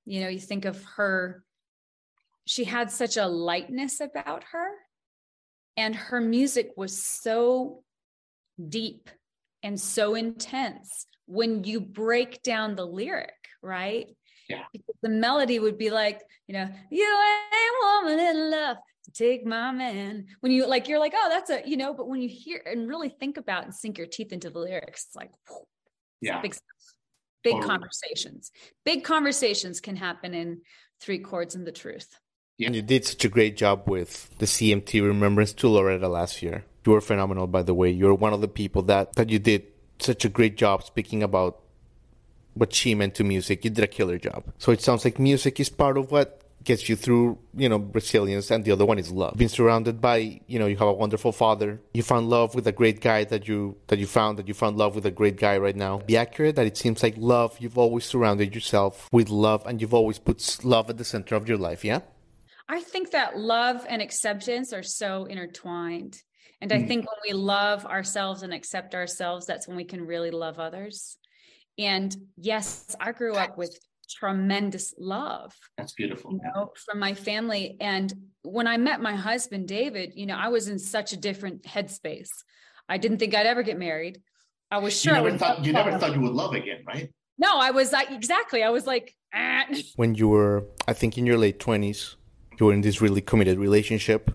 You 0.05 0.21
know 0.21 0.27
you 0.27 0.39
think 0.39 0.65
of 0.65 0.83
her 0.95 1.43
she 2.45 2.65
had 2.65 2.91
such 2.91 3.15
a 3.17 3.25
lightness 3.25 4.01
about 4.01 4.43
her 4.51 4.69
and 5.77 5.95
her 5.95 6.19
music 6.19 6.71
was 6.75 7.01
so 7.03 7.83
deep 8.69 9.09
and 9.63 9.79
so 9.79 10.15
intense 10.15 11.07
when 11.25 11.63
you 11.63 11.79
break 11.79 12.43
down 12.43 12.75
the 12.75 12.85
lyric 12.85 13.33
right? 13.61 14.07
Yeah. 14.49 14.63
Because 14.73 14.95
the 15.01 15.09
melody 15.09 15.57
would 15.57 15.77
be 15.77 15.89
like 15.89 16.21
you 16.47 16.53
know 16.53 16.69
you 16.91 17.19
ain't 17.53 18.03
woman 18.03 18.19
in 18.19 18.51
love 18.51 18.77
take 19.11 19.45
my 19.45 19.71
man. 19.71 20.27
When 20.39 20.51
you 20.51 20.67
like, 20.67 20.87
you're 20.87 20.99
like, 20.99 21.13
oh, 21.15 21.27
that's 21.29 21.49
a, 21.49 21.61
you 21.65 21.77
know, 21.77 21.93
but 21.93 22.07
when 22.07 22.21
you 22.21 22.29
hear 22.29 22.61
and 22.65 22.87
really 22.87 23.09
think 23.09 23.37
about 23.37 23.65
and 23.65 23.73
sink 23.73 23.97
your 23.97 24.07
teeth 24.07 24.31
into 24.31 24.49
the 24.49 24.59
lyrics, 24.59 25.05
it's 25.07 25.15
like, 25.15 25.31
whew, 25.47 25.63
yeah, 26.21 26.41
big 26.41 26.53
stuff. 26.53 26.63
Big 27.43 27.53
totally. 27.55 27.69
conversations. 27.69 28.51
Big 28.85 29.03
conversations 29.03 29.81
can 29.81 29.95
happen 29.97 30.33
in 30.33 30.61
three 31.01 31.19
chords 31.19 31.55
and 31.55 31.67
the 31.67 31.71
truth. 31.71 32.17
Yeah. 32.57 32.67
And 32.67 32.75
you 32.75 32.81
did 32.81 33.05
such 33.05 33.25
a 33.25 33.29
great 33.29 33.57
job 33.57 33.89
with 33.89 34.29
the 34.37 34.45
CMT 34.45 35.05
Remembrance 35.05 35.53
to 35.53 35.67
Loretta 35.67 36.07
last 36.07 36.41
year. 36.41 36.63
You 36.85 36.93
were 36.93 37.01
phenomenal, 37.01 37.47
by 37.47 37.63
the 37.63 37.73
way. 37.73 37.89
You're 37.89 38.13
one 38.13 38.33
of 38.33 38.41
the 38.41 38.47
people 38.47 38.83
that, 38.83 39.13
that 39.15 39.29
you 39.29 39.39
did 39.39 39.65
such 39.99 40.23
a 40.23 40.29
great 40.29 40.55
job 40.55 40.83
speaking 40.83 41.23
about 41.23 41.59
what 42.53 42.73
she 42.73 42.93
meant 42.95 43.15
to 43.15 43.23
music. 43.23 43.65
You 43.65 43.71
did 43.71 43.83
a 43.83 43.87
killer 43.87 44.17
job. 44.17 44.45
So 44.57 44.71
it 44.71 44.81
sounds 44.81 45.03
like 45.03 45.19
music 45.19 45.59
is 45.59 45.69
part 45.69 45.97
of 45.97 46.11
what 46.11 46.42
gets 46.63 46.87
you 46.89 46.95
through, 46.95 47.37
you 47.55 47.69
know, 47.69 47.77
resilience, 47.77 48.51
and 48.51 48.63
the 48.63 48.71
other 48.71 48.85
one 48.85 48.99
is 48.99 49.11
love. 49.11 49.35
Being 49.37 49.49
surrounded 49.49 49.99
by, 49.99 50.41
you 50.47 50.59
know, 50.59 50.67
you 50.67 50.77
have 50.77 50.87
a 50.87 50.93
wonderful 50.93 51.31
father. 51.31 51.81
You 51.93 52.03
found 52.03 52.29
love 52.29 52.55
with 52.55 52.67
a 52.67 52.71
great 52.71 53.01
guy 53.01 53.23
that 53.25 53.47
you 53.47 53.77
that 53.87 53.99
you 53.99 54.07
found 54.07 54.37
that 54.37 54.47
you 54.47 54.53
found 54.53 54.77
love 54.77 54.95
with 54.95 55.05
a 55.05 55.11
great 55.11 55.37
guy 55.37 55.57
right 55.57 55.75
now. 55.75 55.99
Be 55.99 56.17
accurate 56.17 56.55
that 56.55 56.67
it 56.67 56.77
seems 56.77 57.03
like 57.03 57.15
love. 57.17 57.57
You've 57.59 57.77
always 57.77 58.05
surrounded 58.05 58.55
yourself 58.55 59.09
with 59.11 59.29
love, 59.29 59.65
and 59.65 59.81
you've 59.81 59.93
always 59.93 60.19
put 60.19 60.59
love 60.63 60.89
at 60.89 60.97
the 60.97 61.05
center 61.05 61.35
of 61.35 61.47
your 61.47 61.57
life. 61.57 61.83
Yeah. 61.83 61.99
I 62.69 62.81
think 62.81 63.11
that 63.11 63.37
love 63.37 63.85
and 63.87 64.01
acceptance 64.01 64.73
are 64.73 64.83
so 64.83 65.25
intertwined. 65.25 66.17
And 66.61 66.71
I 66.71 66.77
mm. 66.77 66.87
think 66.87 67.05
when 67.05 67.19
we 67.27 67.33
love 67.33 67.85
ourselves 67.85 68.41
and 68.41 68.53
accept 68.53 68.95
ourselves, 68.95 69.45
that's 69.45 69.67
when 69.67 69.75
we 69.75 69.83
can 69.83 70.07
really 70.07 70.31
love 70.31 70.59
others. 70.59 71.17
And 71.77 72.15
yes, 72.37 72.95
I 72.99 73.11
grew 73.11 73.33
up 73.33 73.57
with 73.57 73.77
tremendous 74.13 74.93
love. 74.97 75.53
That's 75.77 75.93
beautiful. 75.93 76.31
You 76.31 76.39
know, 76.55 76.71
from 76.85 76.99
my 76.99 77.13
family. 77.13 77.77
And 77.79 78.13
when 78.43 78.67
I 78.67 78.77
met 78.77 79.01
my 79.01 79.15
husband, 79.15 79.67
David, 79.67 80.13
you 80.15 80.25
know, 80.25 80.35
I 80.35 80.49
was 80.49 80.67
in 80.67 80.79
such 80.79 81.13
a 81.13 81.17
different 81.17 81.63
headspace. 81.63 82.29
I 82.87 82.97
didn't 82.97 83.17
think 83.19 83.35
I'd 83.35 83.45
ever 83.45 83.63
get 83.63 83.77
married. 83.77 84.21
I 84.71 84.77
was 84.79 84.99
sure. 84.99 85.15
You 85.15 85.23
never 85.23 85.37
thought 85.37 85.65
you 85.65 85.73
never 85.73 85.97
thought 85.97 86.15
you 86.15 86.21
would 86.21 86.33
love 86.33 86.53
again, 86.53 86.83
right? 86.85 87.11
No, 87.37 87.59
I 87.59 87.71
was 87.71 87.91
like 87.91 88.11
exactly. 88.11 88.63
I 88.63 88.69
was 88.69 88.87
like, 88.87 89.15
ah. 89.33 89.65
when 89.95 90.15
you 90.15 90.27
were, 90.27 90.65
I 90.87 90.93
think, 90.93 91.17
in 91.17 91.25
your 91.25 91.37
late 91.37 91.59
twenties, 91.59 92.15
you 92.59 92.65
were 92.65 92.73
in 92.73 92.81
this 92.81 93.01
really 93.01 93.21
committed 93.21 93.59
relationship. 93.59 94.31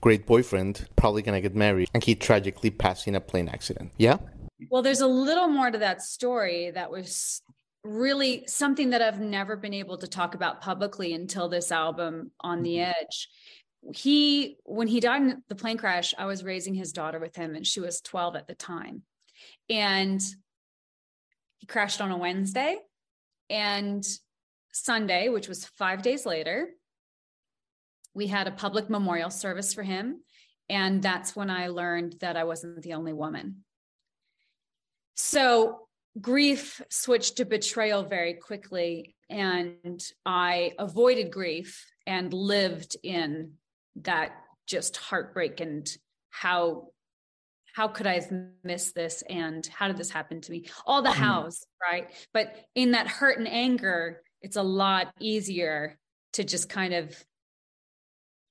Great 0.00 0.24
boyfriend, 0.26 0.88
probably 0.96 1.22
gonna 1.22 1.40
get 1.40 1.54
married, 1.54 1.88
and 1.94 2.02
he 2.04 2.14
tragically 2.14 2.70
passed 2.70 3.08
in 3.08 3.14
a 3.14 3.20
plane 3.20 3.48
accident. 3.48 3.92
Yeah. 3.98 4.18
well 4.70 4.82
there's 4.82 5.00
a 5.00 5.06
little 5.06 5.48
more 5.48 5.70
to 5.70 5.78
that 5.78 6.02
story 6.02 6.70
that 6.70 6.90
was 6.90 7.42
really 7.82 8.44
something 8.46 8.90
that 8.90 9.02
I've 9.02 9.20
never 9.20 9.56
been 9.56 9.74
able 9.74 9.98
to 9.98 10.06
talk 10.06 10.34
about 10.34 10.60
publicly 10.60 11.14
until 11.14 11.48
this 11.48 11.72
album 11.72 12.30
on 12.40 12.62
the 12.62 12.76
mm-hmm. 12.76 12.92
edge. 13.02 13.28
He 13.94 14.58
when 14.64 14.88
he 14.88 15.00
died 15.00 15.22
in 15.22 15.42
the 15.48 15.54
plane 15.54 15.78
crash 15.78 16.12
i 16.18 16.26
was 16.26 16.44
raising 16.44 16.74
his 16.74 16.92
daughter 16.92 17.18
with 17.18 17.34
him 17.34 17.54
and 17.54 17.66
she 17.66 17.80
was 17.80 18.02
12 18.02 18.36
at 18.36 18.46
the 18.46 18.54
time. 18.54 19.02
And 19.70 20.20
he 21.56 21.66
crashed 21.66 22.02
on 22.02 22.10
a 22.10 22.18
wednesday 22.18 22.76
and 23.48 24.06
sunday 24.72 25.30
which 25.30 25.48
was 25.48 25.64
five 25.64 26.02
days 26.02 26.26
later 26.26 26.68
we 28.14 28.26
had 28.26 28.46
a 28.46 28.52
public 28.52 28.90
memorial 28.90 29.30
service 29.30 29.72
for 29.72 29.82
him 29.82 30.20
and 30.68 31.02
that's 31.02 31.34
when 31.34 31.48
i 31.48 31.68
learned 31.68 32.16
that 32.20 32.36
i 32.36 32.44
wasn't 32.44 32.82
the 32.82 32.92
only 32.92 33.14
woman. 33.14 33.64
So 35.16 35.88
grief 36.20 36.80
switched 36.90 37.36
to 37.36 37.44
betrayal 37.44 38.02
very 38.02 38.34
quickly 38.34 39.14
and 39.28 40.02
i 40.26 40.72
avoided 40.78 41.30
grief 41.30 41.86
and 42.06 42.32
lived 42.32 42.96
in 43.02 43.52
that 43.96 44.32
just 44.66 44.96
heartbreak 44.96 45.60
and 45.60 45.96
how 46.30 46.88
how 47.74 47.88
could 47.88 48.06
I 48.06 48.14
have 48.14 48.32
missed 48.64 48.94
this 48.94 49.22
and 49.28 49.66
how 49.66 49.86
did 49.86 49.96
this 49.96 50.10
happen 50.10 50.40
to 50.40 50.50
me? 50.50 50.66
All 50.86 51.02
the 51.02 51.10
mm. 51.10 51.14
hows, 51.14 51.64
right? 51.80 52.10
But 52.32 52.56
in 52.74 52.92
that 52.92 53.06
hurt 53.06 53.38
and 53.38 53.48
anger, 53.48 54.22
it's 54.42 54.56
a 54.56 54.62
lot 54.62 55.12
easier 55.20 55.98
to 56.32 56.44
just 56.44 56.68
kind 56.68 56.94
of 56.94 57.16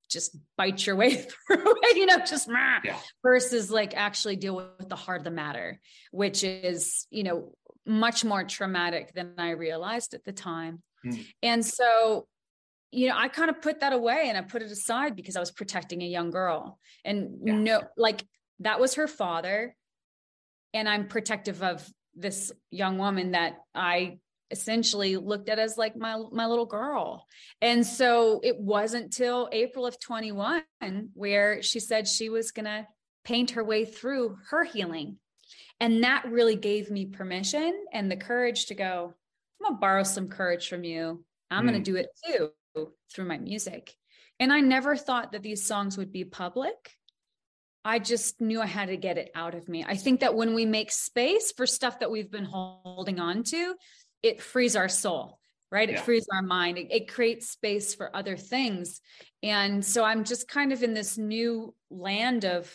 just 0.10 0.36
bite 0.58 0.86
your 0.86 0.96
way 0.96 1.16
through 1.48 1.75
it, 1.84 1.98
you 1.98 2.06
know, 2.06 2.18
just 2.20 2.50
yeah. 2.50 2.98
versus 3.24 3.72
like 3.72 3.96
actually 3.96 4.36
deal 4.36 4.56
with 4.56 4.89
the 4.89 4.96
heart 4.96 5.20
of 5.20 5.24
the 5.24 5.32
matter, 5.32 5.80
which 6.12 6.44
is, 6.44 7.08
you 7.10 7.24
know, 7.24 7.54
much 7.86 8.25
more 8.25 8.44
traumatic 8.44 9.13
than 9.13 9.34
I 9.38 9.51
realized 9.51 10.13
at 10.13 10.24
the 10.24 10.32
time. 10.32 10.84
Mm. 11.06 11.25
And 11.42 11.66
so 11.66 12.28
you 12.92 13.08
know, 13.08 13.16
I 13.16 13.28
kind 13.28 13.50
of 13.50 13.62
put 13.62 13.82
that 13.82 13.94
away 13.94 14.25
and 14.28 14.38
I 14.38 14.42
put 14.42 14.62
it 14.62 14.72
aside 14.72 15.16
because 15.16 15.36
I 15.36 15.39
was 15.39 15.51
protecting 15.51 16.01
a 16.01 16.08
young 16.08 16.32
girl. 16.32 16.80
And 17.06 17.39
yeah. 17.44 17.54
no, 17.54 17.82
like 17.98 18.25
that 18.60 18.80
was 18.80 18.96
her 18.96 19.08
father. 19.08 19.75
And 20.74 20.89
I'm 20.89 21.08
protective 21.08 21.62
of 21.62 21.88
this 22.16 22.51
young 22.72 22.98
woman 22.98 23.32
that 23.32 23.58
I 23.75 24.20
essentially 24.51 25.18
looked 25.18 25.50
at 25.50 25.60
as 25.60 25.77
like 25.77 25.96
my 25.96 26.22
my 26.32 26.46
little 26.46 26.65
girl. 26.65 27.25
And 27.62 27.86
so 27.86 28.39
it 28.44 28.60
wasn't 28.60 29.13
till 29.13 29.50
April 29.51 29.86
of 29.86 30.00
21 30.00 30.63
where 31.13 31.62
she 31.62 31.79
said 31.79 32.08
she 32.08 32.29
was 32.29 32.51
going 32.51 32.65
to 32.65 32.88
paint 33.24 33.51
her 33.51 33.63
way 33.63 33.86
through 33.86 34.38
her 34.50 34.63
healing. 34.63 35.18
And 35.79 36.03
that 36.03 36.25
really 36.29 36.56
gave 36.56 36.91
me 36.91 37.06
permission 37.06 37.74
and 37.94 38.12
the 38.12 38.18
courage 38.18 38.65
to 38.68 38.75
go, 38.75 39.13
I'm 39.60 39.65
going 39.65 39.75
to 39.75 39.79
borrow 39.79 40.03
some 40.03 40.27
courage 40.27 40.68
from 40.68 40.84
you. 40.84 41.24
I'm 41.50 41.63
mm. 41.63 41.70
going 41.70 41.84
to 41.84 41.91
do 41.91 41.98
it 41.98 42.08
too 42.25 42.51
through 43.13 43.25
my 43.25 43.38
music. 43.38 43.94
And 44.39 44.53
I 44.53 44.62
never 44.62 44.96
thought 44.96 45.32
that 45.32 45.44
these 45.44 45.65
songs 45.65 45.98
would 45.98 46.12
be 46.12 46.24
public. 46.24 46.75
I 47.84 48.00
just 48.00 48.41
knew 48.41 48.62
I 48.62 48.65
had 48.65 48.89
to 48.89 48.98
get 48.98 49.18
it 49.18 49.32
out 49.36 49.56
of 49.56 49.68
me. 49.70 49.86
I 49.88 49.96
think 49.96 50.20
that 50.20 50.36
when 50.36 50.53
we 50.53 50.65
make 50.65 50.91
space 50.91 51.51
for 51.56 51.65
stuff 51.65 52.00
that 52.00 52.12
we've 52.12 52.32
been 52.32 52.46
holding 52.46 53.20
on 53.20 53.44
to, 53.44 53.75
it 54.24 54.42
frees 54.42 54.76
our 54.76 54.90
soul, 54.90 55.40
right? 55.72 55.90
It 55.90 55.96
yeah. 55.96 56.02
frees 56.02 56.28
our 56.34 56.42
mind. 56.42 56.78
It, 56.78 56.92
it 56.92 57.08
creates 57.08 57.50
space 57.50 57.96
for 57.96 58.16
other 58.16 58.38
things. 58.38 59.02
And 59.44 59.84
so 59.84 60.04
I'm 60.04 60.24
just 60.24 60.48
kind 60.48 60.74
of 60.74 60.84
in 60.84 60.94
this 60.94 61.18
new 61.18 61.74
land 61.90 62.46
of, 62.46 62.72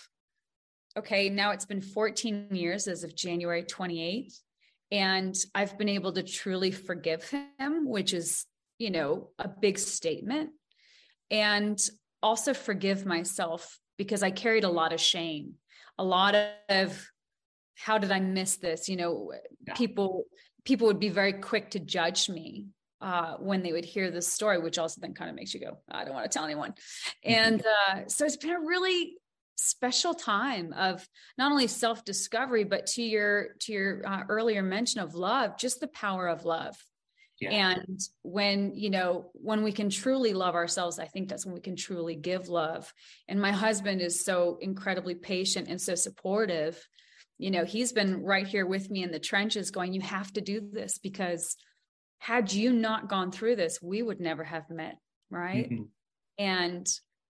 okay, 0.96 1.28
now 1.28 1.50
it's 1.50 1.66
been 1.66 1.80
14 1.82 2.48
years 2.52 2.86
as 2.88 3.04
of 3.04 3.14
January 3.14 3.64
28th. 3.64 4.38
And 4.90 5.34
I've 5.54 5.76
been 5.76 5.88
able 5.88 6.12
to 6.12 6.22
truly 6.22 6.70
forgive 6.70 7.28
him, 7.58 7.88
which 7.88 8.12
is 8.12 8.46
you 8.78 8.90
know, 8.90 9.30
a 9.38 9.48
big 9.48 9.78
statement. 9.78 10.50
And 11.30 11.78
also 12.22 12.54
forgive 12.54 13.06
myself 13.06 13.78
because 13.96 14.22
I 14.22 14.30
carried 14.30 14.64
a 14.64 14.68
lot 14.68 14.92
of 14.92 15.00
shame, 15.00 15.54
a 15.98 16.04
lot 16.04 16.34
of 16.68 17.10
how 17.76 17.98
did 17.98 18.12
I 18.12 18.20
miss 18.20 18.56
this? 18.56 18.88
You 18.88 18.96
know, 18.96 19.32
yeah. 19.66 19.74
people 19.74 20.24
people 20.64 20.86
would 20.86 21.00
be 21.00 21.08
very 21.08 21.34
quick 21.34 21.70
to 21.70 21.78
judge 21.78 22.28
me 22.28 22.66
uh, 23.00 23.36
when 23.38 23.62
they 23.62 23.72
would 23.72 23.84
hear 23.84 24.10
this 24.10 24.28
story, 24.28 24.58
which 24.58 24.78
also 24.78 25.00
then 25.00 25.14
kind 25.14 25.28
of 25.28 25.36
makes 25.36 25.52
you 25.52 25.60
go, 25.60 25.78
I 25.90 26.04
don't 26.04 26.14
want 26.14 26.30
to 26.30 26.34
tell 26.36 26.44
anyone. 26.44 26.74
And 27.24 27.60
uh, 27.60 28.08
so 28.08 28.24
it's 28.24 28.36
been 28.36 28.50
a 28.50 28.60
really 28.60 29.16
special 29.56 30.14
time 30.14 30.72
of 30.72 31.06
not 31.38 31.52
only 31.52 31.66
self 31.66 32.04
discovery, 32.04 32.64
but 32.64 32.86
to 32.86 33.02
your 33.02 33.48
to 33.60 33.72
your 33.72 34.02
uh, 34.06 34.22
earlier 34.28 34.62
mention 34.62 35.00
of 35.00 35.14
love, 35.14 35.58
just 35.58 35.80
the 35.80 35.88
power 35.88 36.28
of 36.28 36.44
love. 36.44 36.76
Yeah. 37.40 37.50
And 37.50 38.00
when, 38.22 38.74
you 38.74 38.90
know, 38.90 39.30
when 39.34 39.64
we 39.64 39.72
can 39.72 39.90
truly 39.90 40.32
love 40.32 40.54
ourselves, 40.54 40.98
I 40.98 41.06
think 41.06 41.28
that's 41.28 41.44
when 41.44 41.54
we 41.54 41.60
can 41.60 41.76
truly 41.76 42.14
give 42.14 42.48
love. 42.48 42.92
And 43.28 43.40
my 43.40 43.50
husband 43.50 44.00
is 44.00 44.24
so 44.24 44.58
incredibly 44.60 45.14
patient 45.14 45.68
and 45.68 45.80
so 45.80 45.94
supportive. 45.94 46.86
You 47.38 47.50
know, 47.50 47.64
he's 47.64 47.92
been 47.92 48.22
right 48.22 48.46
here 48.46 48.66
with 48.66 48.90
me 48.90 49.02
in 49.02 49.10
the 49.10 49.18
trenches 49.18 49.70
going, 49.70 49.92
you 49.92 50.00
have 50.00 50.32
to 50.34 50.40
do 50.40 50.60
this 50.72 50.98
because 50.98 51.56
had 52.18 52.52
you 52.52 52.72
not 52.72 53.08
gone 53.08 53.32
through 53.32 53.56
this, 53.56 53.80
we 53.82 54.02
would 54.02 54.20
never 54.20 54.44
have 54.44 54.70
met. 54.70 54.96
Right. 55.30 55.70
Mm-hmm. 55.70 55.82
And 56.38 56.86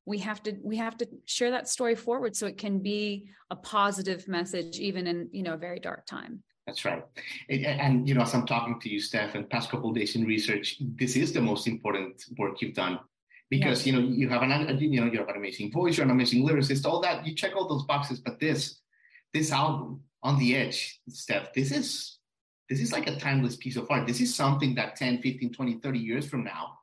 we 0.06 0.18
have 0.18 0.42
to 0.42 0.56
we 0.62 0.76
have 0.76 0.96
to 0.99 1.08
share 1.25 1.50
that 1.52 1.68
story 1.68 1.94
forward 1.94 2.37
so 2.37 2.46
it 2.46 2.58
can 2.58 2.80
be 2.80 3.26
a 3.50 3.56
positive 3.56 4.28
message 4.28 4.78
even 4.78 5.06
in 5.06 5.28
you 5.32 5.42
know 5.42 5.54
a 5.54 5.56
very 5.58 5.80
dark 5.80 6.04
time 6.04 6.42
that's 6.66 6.84
right. 6.84 7.04
And, 7.50 7.66
and, 7.66 8.08
you 8.08 8.14
know, 8.14 8.23
as 8.23 8.34
I'm 8.34 8.46
talking 8.46 8.80
to 8.80 8.88
you, 8.88 8.99
Steph, 8.99 9.34
and 9.34 9.49
past 9.50 9.70
couple 9.70 9.92
days 9.92 10.16
in 10.16 10.25
research, 10.25 10.76
this 10.80 11.14
is 11.14 11.32
the 11.32 11.40
most 11.40 11.66
important 11.66 12.25
work 12.38 12.62
you've 12.62 12.75
done 12.75 12.99
because 13.50 13.84
yes. 13.84 13.87
you 13.87 13.92
know 13.92 14.08
you 14.08 14.28
have 14.30 14.42
an 14.42 14.78
you 14.78 15.00
know 15.00 15.06
you 15.12 15.18
have 15.18 15.28
an 15.28 15.37
amazing 15.37 15.70
voice, 15.70 15.96
you're 15.96 16.04
an 16.04 16.11
amazing 16.11 16.46
lyricist, 16.46 16.87
all 16.87 17.00
that. 17.00 17.26
You 17.26 17.34
check 17.34 17.54
all 17.54 17.68
those 17.68 17.84
boxes, 17.84 18.20
but 18.20 18.40
this 18.40 18.80
this 19.34 19.52
album 19.52 20.00
on 20.22 20.38
the 20.38 20.56
edge, 20.56 21.00
Steph, 21.08 21.52
this 21.52 21.70
is 21.70 22.18
this 22.70 22.80
is 22.80 22.92
like 22.92 23.06
a 23.06 23.16
timeless 23.16 23.56
piece 23.56 23.76
of 23.76 23.86
art. 23.90 24.06
This 24.06 24.22
is 24.22 24.34
something 24.34 24.74
that 24.76 24.96
10, 24.96 25.20
15, 25.20 25.52
20, 25.52 25.74
30 25.80 25.98
years 25.98 26.26
from 26.26 26.44
now, 26.44 26.78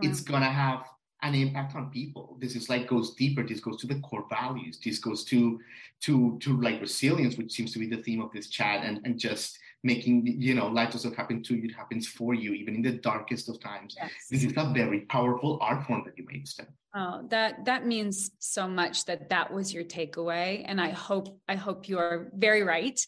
it's 0.00 0.22
gonna 0.22 0.50
have 0.50 0.86
an 1.22 1.34
impact 1.34 1.76
on 1.76 1.90
people. 1.90 2.38
This 2.40 2.56
is 2.56 2.70
like 2.70 2.88
goes 2.88 3.14
deeper. 3.14 3.46
This 3.46 3.60
goes 3.60 3.76
to 3.82 3.86
the 3.86 4.00
core 4.00 4.24
values. 4.30 4.78
This 4.82 4.98
goes 4.98 5.24
to 5.24 5.60
to 6.02 6.38
to 6.38 6.60
like 6.62 6.80
resilience, 6.80 7.36
which 7.36 7.52
seems 7.52 7.72
to 7.74 7.78
be 7.78 7.86
the 7.86 8.02
theme 8.02 8.22
of 8.22 8.32
this 8.32 8.48
chat, 8.48 8.84
and 8.84 9.04
and 9.04 9.18
just 9.18 9.58
making 9.82 10.26
you 10.26 10.54
know 10.54 10.68
life 10.68 10.92
doesn't 10.92 11.16
happen 11.16 11.42
to 11.44 11.54
you; 11.54 11.68
it 11.68 11.74
happens 11.74 12.06
for 12.06 12.34
you, 12.34 12.52
even 12.54 12.74
in 12.74 12.82
the 12.82 12.92
darkest 12.92 13.48
of 13.48 13.60
times. 13.60 13.96
Yes. 13.96 14.10
This 14.30 14.44
is 14.44 14.52
a 14.56 14.72
very 14.72 15.00
powerful 15.02 15.58
art 15.60 15.86
form 15.86 16.02
that 16.06 16.16
you 16.16 16.26
made, 16.28 16.46
Steph. 16.46 16.66
Oh, 16.94 17.24
that 17.28 17.64
that 17.66 17.86
means 17.86 18.32
so 18.40 18.66
much 18.66 19.04
that 19.04 19.28
that 19.28 19.52
was 19.52 19.72
your 19.72 19.84
takeaway, 19.84 20.64
and 20.66 20.80
I 20.80 20.90
hope 20.90 21.40
I 21.48 21.54
hope 21.54 21.88
you 21.88 21.98
are 21.98 22.30
very 22.34 22.62
right 22.62 23.00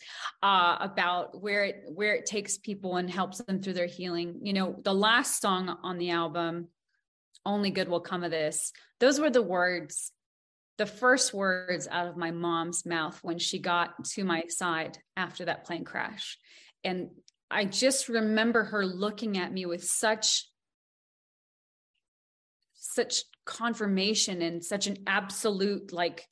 uh, 0.43 0.77
about 0.81 1.43
where 1.43 1.65
it 1.65 1.85
where 1.89 2.15
it 2.15 2.27
takes 2.27 2.59
people 2.59 2.97
and 2.97 3.11
helps 3.11 3.39
them 3.39 3.61
through 3.61 3.75
their 3.75 3.87
healing. 3.87 4.41
You 4.43 4.53
know, 4.53 4.77
the 4.85 4.95
last 4.95 5.41
song 5.41 5.77
on 5.83 5.99
the 5.99 6.11
album 6.11 6.69
only 7.45 7.71
good 7.71 7.89
will 7.89 8.01
come 8.01 8.23
of 8.23 8.31
this. 8.31 8.73
Those 9.01 9.19
were 9.19 9.31
the 9.31 9.43
words, 9.43 10.13
the 10.83 10.87
first 10.87 11.33
words 11.33 11.87
out 11.89 12.09
of 12.09 12.17
my 12.17 12.33
mom's 12.33 12.85
mouth 12.85 13.17
when 13.23 13.39
she 13.39 13.61
got 13.61 14.05
to 14.05 14.25
my 14.25 14.43
side 14.49 14.99
after 15.17 15.45
that 15.45 15.65
plane 15.65 15.85
crash. 15.85 16.39
And 16.83 17.11
I 17.53 17.67
just 17.67 18.09
remember 18.09 18.65
her 18.65 18.85
looking 18.85 19.39
at 19.39 19.53
me 19.53 19.65
with 19.65 19.85
such 19.85 20.49
such 22.75 23.23
confirmation 23.45 24.43
and 24.43 24.65
such 24.65 24.89
an 24.89 24.97
absolute 25.07 25.93
like 25.93 26.27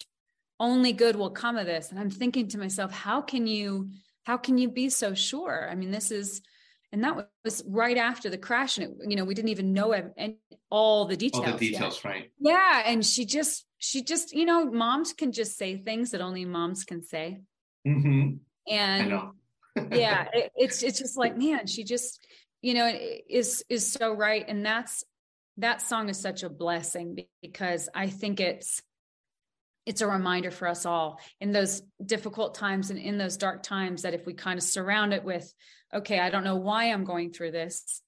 only 0.59 0.93
good 0.93 1.15
will 1.15 1.31
come 1.31 1.57
of 1.57 1.65
this 1.65 1.91
and 1.91 1.99
i'm 1.99 2.11
thinking 2.11 2.49
to 2.49 2.59
myself 2.59 2.93
how 2.93 3.21
can 3.21 3.47
you 3.47 3.89
how 4.25 4.37
can 4.37 4.59
you 4.59 4.69
be 4.69 4.91
so 4.91 5.15
sure 5.15 5.69
i 5.71 5.75
mean 5.75 5.91
this 5.91 6.11
is 6.11 6.43
and 6.93 7.03
that 7.05 7.29
was 7.45 7.63
right 7.67 7.97
after 7.97 8.29
the 8.29 8.37
crash 8.37 8.79
and 8.79 8.87
it, 8.87 9.09
you 9.09 9.17
know 9.17 9.25
we 9.25 9.35
didn't 9.35 9.49
even 9.49 9.73
know 9.73 9.95
all 10.71 11.07
the 11.07 11.17
details 11.17 11.47
all 11.47 11.53
the 11.53 11.71
details 11.71 12.01
yet. 12.05 12.11
right 12.11 12.31
yeah 12.41 12.83
and 12.85 13.07
she 13.07 13.25
just 13.25 13.65
she 13.81 14.05
just 14.05 14.33
you 14.33 14.45
know 14.45 14.67
moms 14.67 15.13
can 15.13 15.33
just 15.33 15.59
say 15.59 15.77
things 15.77 16.13
that 16.13 16.21
only 16.21 16.45
moms 16.45 16.85
can 16.85 17.03
say. 17.03 17.41
Mm-hmm. 17.87 18.37
and 18.69 19.13
yeah 19.91 20.29
it, 20.35 20.53
it's 20.55 20.83
it's 20.83 20.99
just 20.99 21.17
like 21.17 21.39
man 21.39 21.67
she 21.67 21.83
just 21.83 22.23
you 22.61 22.75
know 22.75 22.93
is 23.29 23.65
is 23.69 23.91
so 23.91 24.15
right. 24.15 24.45
And 24.47 24.65
that's 24.65 25.05
that 25.57 25.83
song 25.83 26.09
is 26.09 26.21
such 26.21 26.43
a 26.43 26.49
blessing 26.49 27.19
because 27.43 27.89
i 27.95 28.09
think 28.09 28.41
it's 28.41 28.81
it's 29.85 30.01
a 30.01 30.07
reminder 30.07 30.51
for 30.51 30.69
us 30.69 30.87
all 30.87 31.19
in 31.41 31.53
those 31.53 31.83
difficult 32.05 32.55
times 32.55 32.91
and 32.91 32.99
in 32.99 33.19
those 33.19 33.37
dark 33.37 33.63
times 33.63 34.03
that 34.03 34.15
if 34.15 34.25
we 34.27 34.35
kind 34.35 34.59
of 34.59 34.63
surround 34.63 35.13
it 35.13 35.25
with 35.25 35.53
okay 35.95 36.19
i 36.19 36.31
don't 36.31 36.45
know 36.45 36.57
why 36.57 36.85
i'm 36.85 37.05
going 37.05 37.33
through 37.33 37.51
this. 37.51 38.03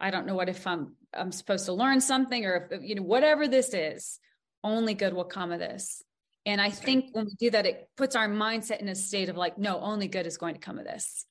I 0.00 0.10
don't 0.10 0.26
know 0.26 0.34
what 0.34 0.48
if 0.48 0.66
i'm 0.66 0.96
i'm 1.14 1.32
supposed 1.32 1.66
to 1.66 1.72
learn 1.72 2.00
something 2.00 2.44
or 2.44 2.68
if 2.72 2.82
you 2.82 2.96
know 2.96 3.02
whatever 3.02 3.46
this 3.46 3.72
is 3.72 4.18
only 4.64 4.94
good 4.94 5.12
will 5.12 5.24
come 5.24 5.52
of 5.52 5.60
this 5.60 6.02
And 6.46 6.60
I 6.60 6.70
think 6.70 7.06
when 7.12 7.26
we 7.26 7.34
do 7.38 7.50
that, 7.50 7.66
it 7.66 7.88
puts 7.96 8.16
our 8.16 8.28
mindset 8.28 8.80
in 8.80 8.88
a 8.88 8.94
state 8.94 9.28
of 9.28 9.36
like, 9.36 9.58
no, 9.58 9.80
only 9.80 10.08
good 10.08 10.26
is 10.26 10.36
going 10.36 10.54
to 10.54 10.60
come 10.60 10.78
of 10.78 10.84
this. 10.84 11.26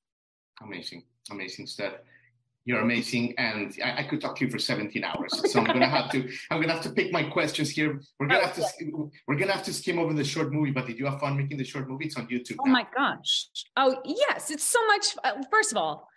Amazing, 0.62 1.04
amazing 1.30 1.68
stuff. 1.68 1.94
You're 2.64 2.82
amazing, 2.82 3.34
and 3.40 3.76
I, 3.84 4.02
I, 4.02 4.04
could 4.04 4.22
talk 4.22 4.36
to 4.38 4.46
you 4.46 4.52
for 4.52 4.60
17 4.60 5.04
hours. 5.04 5.34
So 5.52 5.60
I'm 5.60 5.66
gonna 5.66 5.90
have 5.90 6.12
to. 6.12 6.30
I'm 6.52 6.62
gonna 6.62 6.74
have 6.74 6.84
to 6.84 6.92
pick 6.92 7.12
my 7.12 7.24
questions 7.24 7.72
here. 7.72 8.00
We're 8.20 8.28
gonna 8.28 8.46
have 8.46 8.56
to. 8.56 9.12
We're 9.28 9.36
gonna 9.36 9.54
have 9.54 9.64
to 9.64 9.74
skim 9.74 9.98
over 9.98 10.14
the 10.14 10.24
short 10.24 10.54
movie. 10.54 10.70
But 10.70 10.86
did 10.86 11.00
you 11.00 11.08
have 11.08 11.20
fun 11.20 11.38
making 11.38 11.58
the 11.58 11.64
short 11.64 11.90
movie? 11.90 12.06
It's 12.06 12.18
on 12.18 12.28
YouTube. 12.28 12.58
Oh 12.60 12.66
now. 12.66 12.74
my 12.74 12.86
gosh! 12.96 13.50
Oh 13.76 14.00
yes, 14.06 14.52
it's 14.52 14.64
so 14.64 14.86
much. 14.86 15.06
Uh, 15.24 15.42
first 15.50 15.72
of 15.72 15.78
all, 15.78 16.08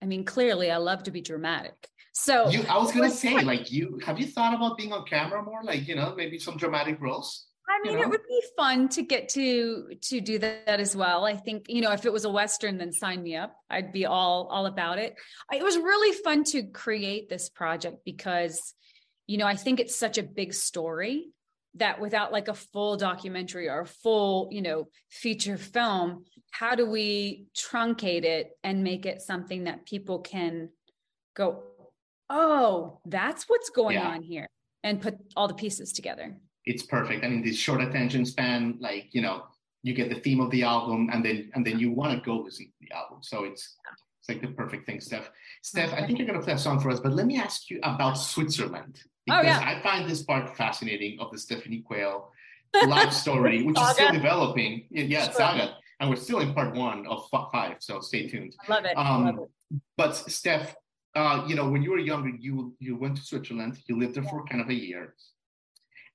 I 0.00 0.06
mean, 0.06 0.24
clearly, 0.24 0.70
I 0.70 0.76
love 0.76 1.02
to 1.04 1.10
be 1.10 1.20
dramatic. 1.20 1.88
So 2.14 2.48
you, 2.48 2.64
I 2.68 2.78
was 2.78 2.92
gonna 2.92 3.10
say, 3.10 3.40
like, 3.40 3.72
you 3.72 3.98
have 4.04 4.20
you 4.20 4.26
thought 4.26 4.54
about 4.54 4.78
being 4.78 4.92
on 4.92 5.04
camera 5.04 5.42
more? 5.42 5.64
Like, 5.64 5.88
you 5.88 5.96
know, 5.96 6.14
maybe 6.16 6.38
some 6.38 6.56
dramatic 6.56 7.00
roles. 7.00 7.46
I 7.68 7.80
mean, 7.82 7.94
you 7.94 7.98
know? 7.98 8.04
it 8.04 8.10
would 8.10 8.26
be 8.28 8.42
fun 8.56 8.88
to 8.90 9.02
get 9.02 9.28
to 9.30 9.88
to 10.00 10.20
do 10.20 10.38
that 10.38 10.78
as 10.80 10.94
well. 10.94 11.24
I 11.24 11.36
think 11.36 11.66
you 11.68 11.80
know, 11.80 11.90
if 11.90 12.06
it 12.06 12.12
was 12.12 12.24
a 12.24 12.30
western, 12.30 12.78
then 12.78 12.92
sign 12.92 13.20
me 13.22 13.34
up. 13.34 13.56
I'd 13.68 13.92
be 13.92 14.06
all 14.06 14.46
all 14.46 14.66
about 14.66 14.98
it. 14.98 15.16
It 15.52 15.62
was 15.62 15.76
really 15.76 16.16
fun 16.22 16.44
to 16.44 16.62
create 16.62 17.28
this 17.28 17.48
project 17.48 18.04
because, 18.04 18.74
you 19.26 19.36
know, 19.36 19.46
I 19.46 19.56
think 19.56 19.80
it's 19.80 19.96
such 19.96 20.16
a 20.16 20.22
big 20.22 20.54
story 20.54 21.30
that 21.74 22.00
without 22.00 22.32
like 22.32 22.46
a 22.46 22.54
full 22.54 22.96
documentary 22.96 23.68
or 23.68 23.80
a 23.80 23.86
full, 23.86 24.48
you 24.52 24.62
know, 24.62 24.86
feature 25.10 25.58
film, 25.58 26.24
how 26.52 26.76
do 26.76 26.88
we 26.88 27.46
truncate 27.56 28.22
it 28.22 28.52
and 28.62 28.84
make 28.84 29.04
it 29.04 29.20
something 29.20 29.64
that 29.64 29.84
people 29.84 30.20
can 30.20 30.68
go, 31.34 31.64
oh, 32.34 33.00
that's 33.06 33.44
what's 33.44 33.70
going 33.70 33.96
yeah. 33.96 34.08
on 34.08 34.22
here, 34.22 34.48
and 34.82 35.00
put 35.00 35.16
all 35.36 35.48
the 35.48 35.54
pieces 35.54 35.92
together 35.92 36.36
it's 36.66 36.82
perfect. 36.82 37.24
I 37.24 37.28
mean, 37.28 37.42
this 37.42 37.56
short 37.56 37.80
attention 37.80 38.24
span, 38.24 38.76
like 38.80 39.08
you 39.12 39.22
know, 39.22 39.44
you 39.82 39.94
get 39.94 40.08
the 40.08 40.20
theme 40.20 40.40
of 40.40 40.50
the 40.50 40.62
album, 40.62 41.10
and 41.12 41.24
then 41.24 41.50
and 41.54 41.66
then 41.66 41.78
you 41.78 41.90
want 41.90 42.12
to 42.12 42.24
go 42.24 42.38
listen 42.38 42.66
to 42.66 42.72
the 42.80 42.96
album. 42.96 43.18
So 43.22 43.44
it's 43.44 43.76
it's 44.20 44.28
like 44.28 44.40
the 44.40 44.54
perfect 44.54 44.86
thing, 44.86 45.00
Steph. 45.00 45.30
Steph, 45.62 45.92
I 45.92 46.06
think 46.06 46.18
you're 46.18 46.26
gonna 46.26 46.42
play 46.42 46.54
a 46.54 46.58
song 46.58 46.80
for 46.80 46.90
us, 46.90 47.00
but 47.00 47.12
let 47.12 47.26
me 47.26 47.38
ask 47.38 47.70
you 47.70 47.80
about 47.82 48.14
Switzerland 48.14 49.00
because 49.26 49.44
oh, 49.44 49.48
yeah. 49.48 49.60
I 49.60 49.82
find 49.82 50.08
this 50.08 50.22
part 50.22 50.56
fascinating 50.56 51.18
of 51.20 51.30
the 51.30 51.38
Stephanie 51.38 51.80
Quayle 51.80 52.30
life 52.86 53.12
story, 53.24 53.62
which 53.62 53.78
is 53.78 53.88
still 53.90 54.12
developing. 54.12 54.86
Yeah, 54.90 55.24
sure. 55.24 55.34
saga, 55.34 55.76
and 56.00 56.08
we're 56.08 56.16
still 56.16 56.40
in 56.40 56.54
part 56.54 56.74
one 56.74 57.06
of 57.06 57.28
five. 57.52 57.76
So 57.80 58.00
stay 58.00 58.28
tuned. 58.28 58.56
I 58.66 58.72
love 58.72 58.84
it. 58.86 58.96
Um, 58.96 59.24
love 59.26 59.38
it. 59.38 59.80
But 59.96 60.12
Steph, 60.12 60.74
uh, 61.14 61.44
you 61.46 61.54
know, 61.54 61.68
when 61.68 61.82
you 61.82 61.90
were 61.90 61.98
younger, 61.98 62.30
you 62.30 62.74
you 62.80 62.96
went 62.96 63.16
to 63.16 63.22
Switzerland. 63.22 63.78
You 63.86 63.98
lived 63.98 64.14
there 64.14 64.24
for 64.24 64.44
kind 64.44 64.60
of 64.60 64.68
a 64.68 64.74
year. 64.74 65.14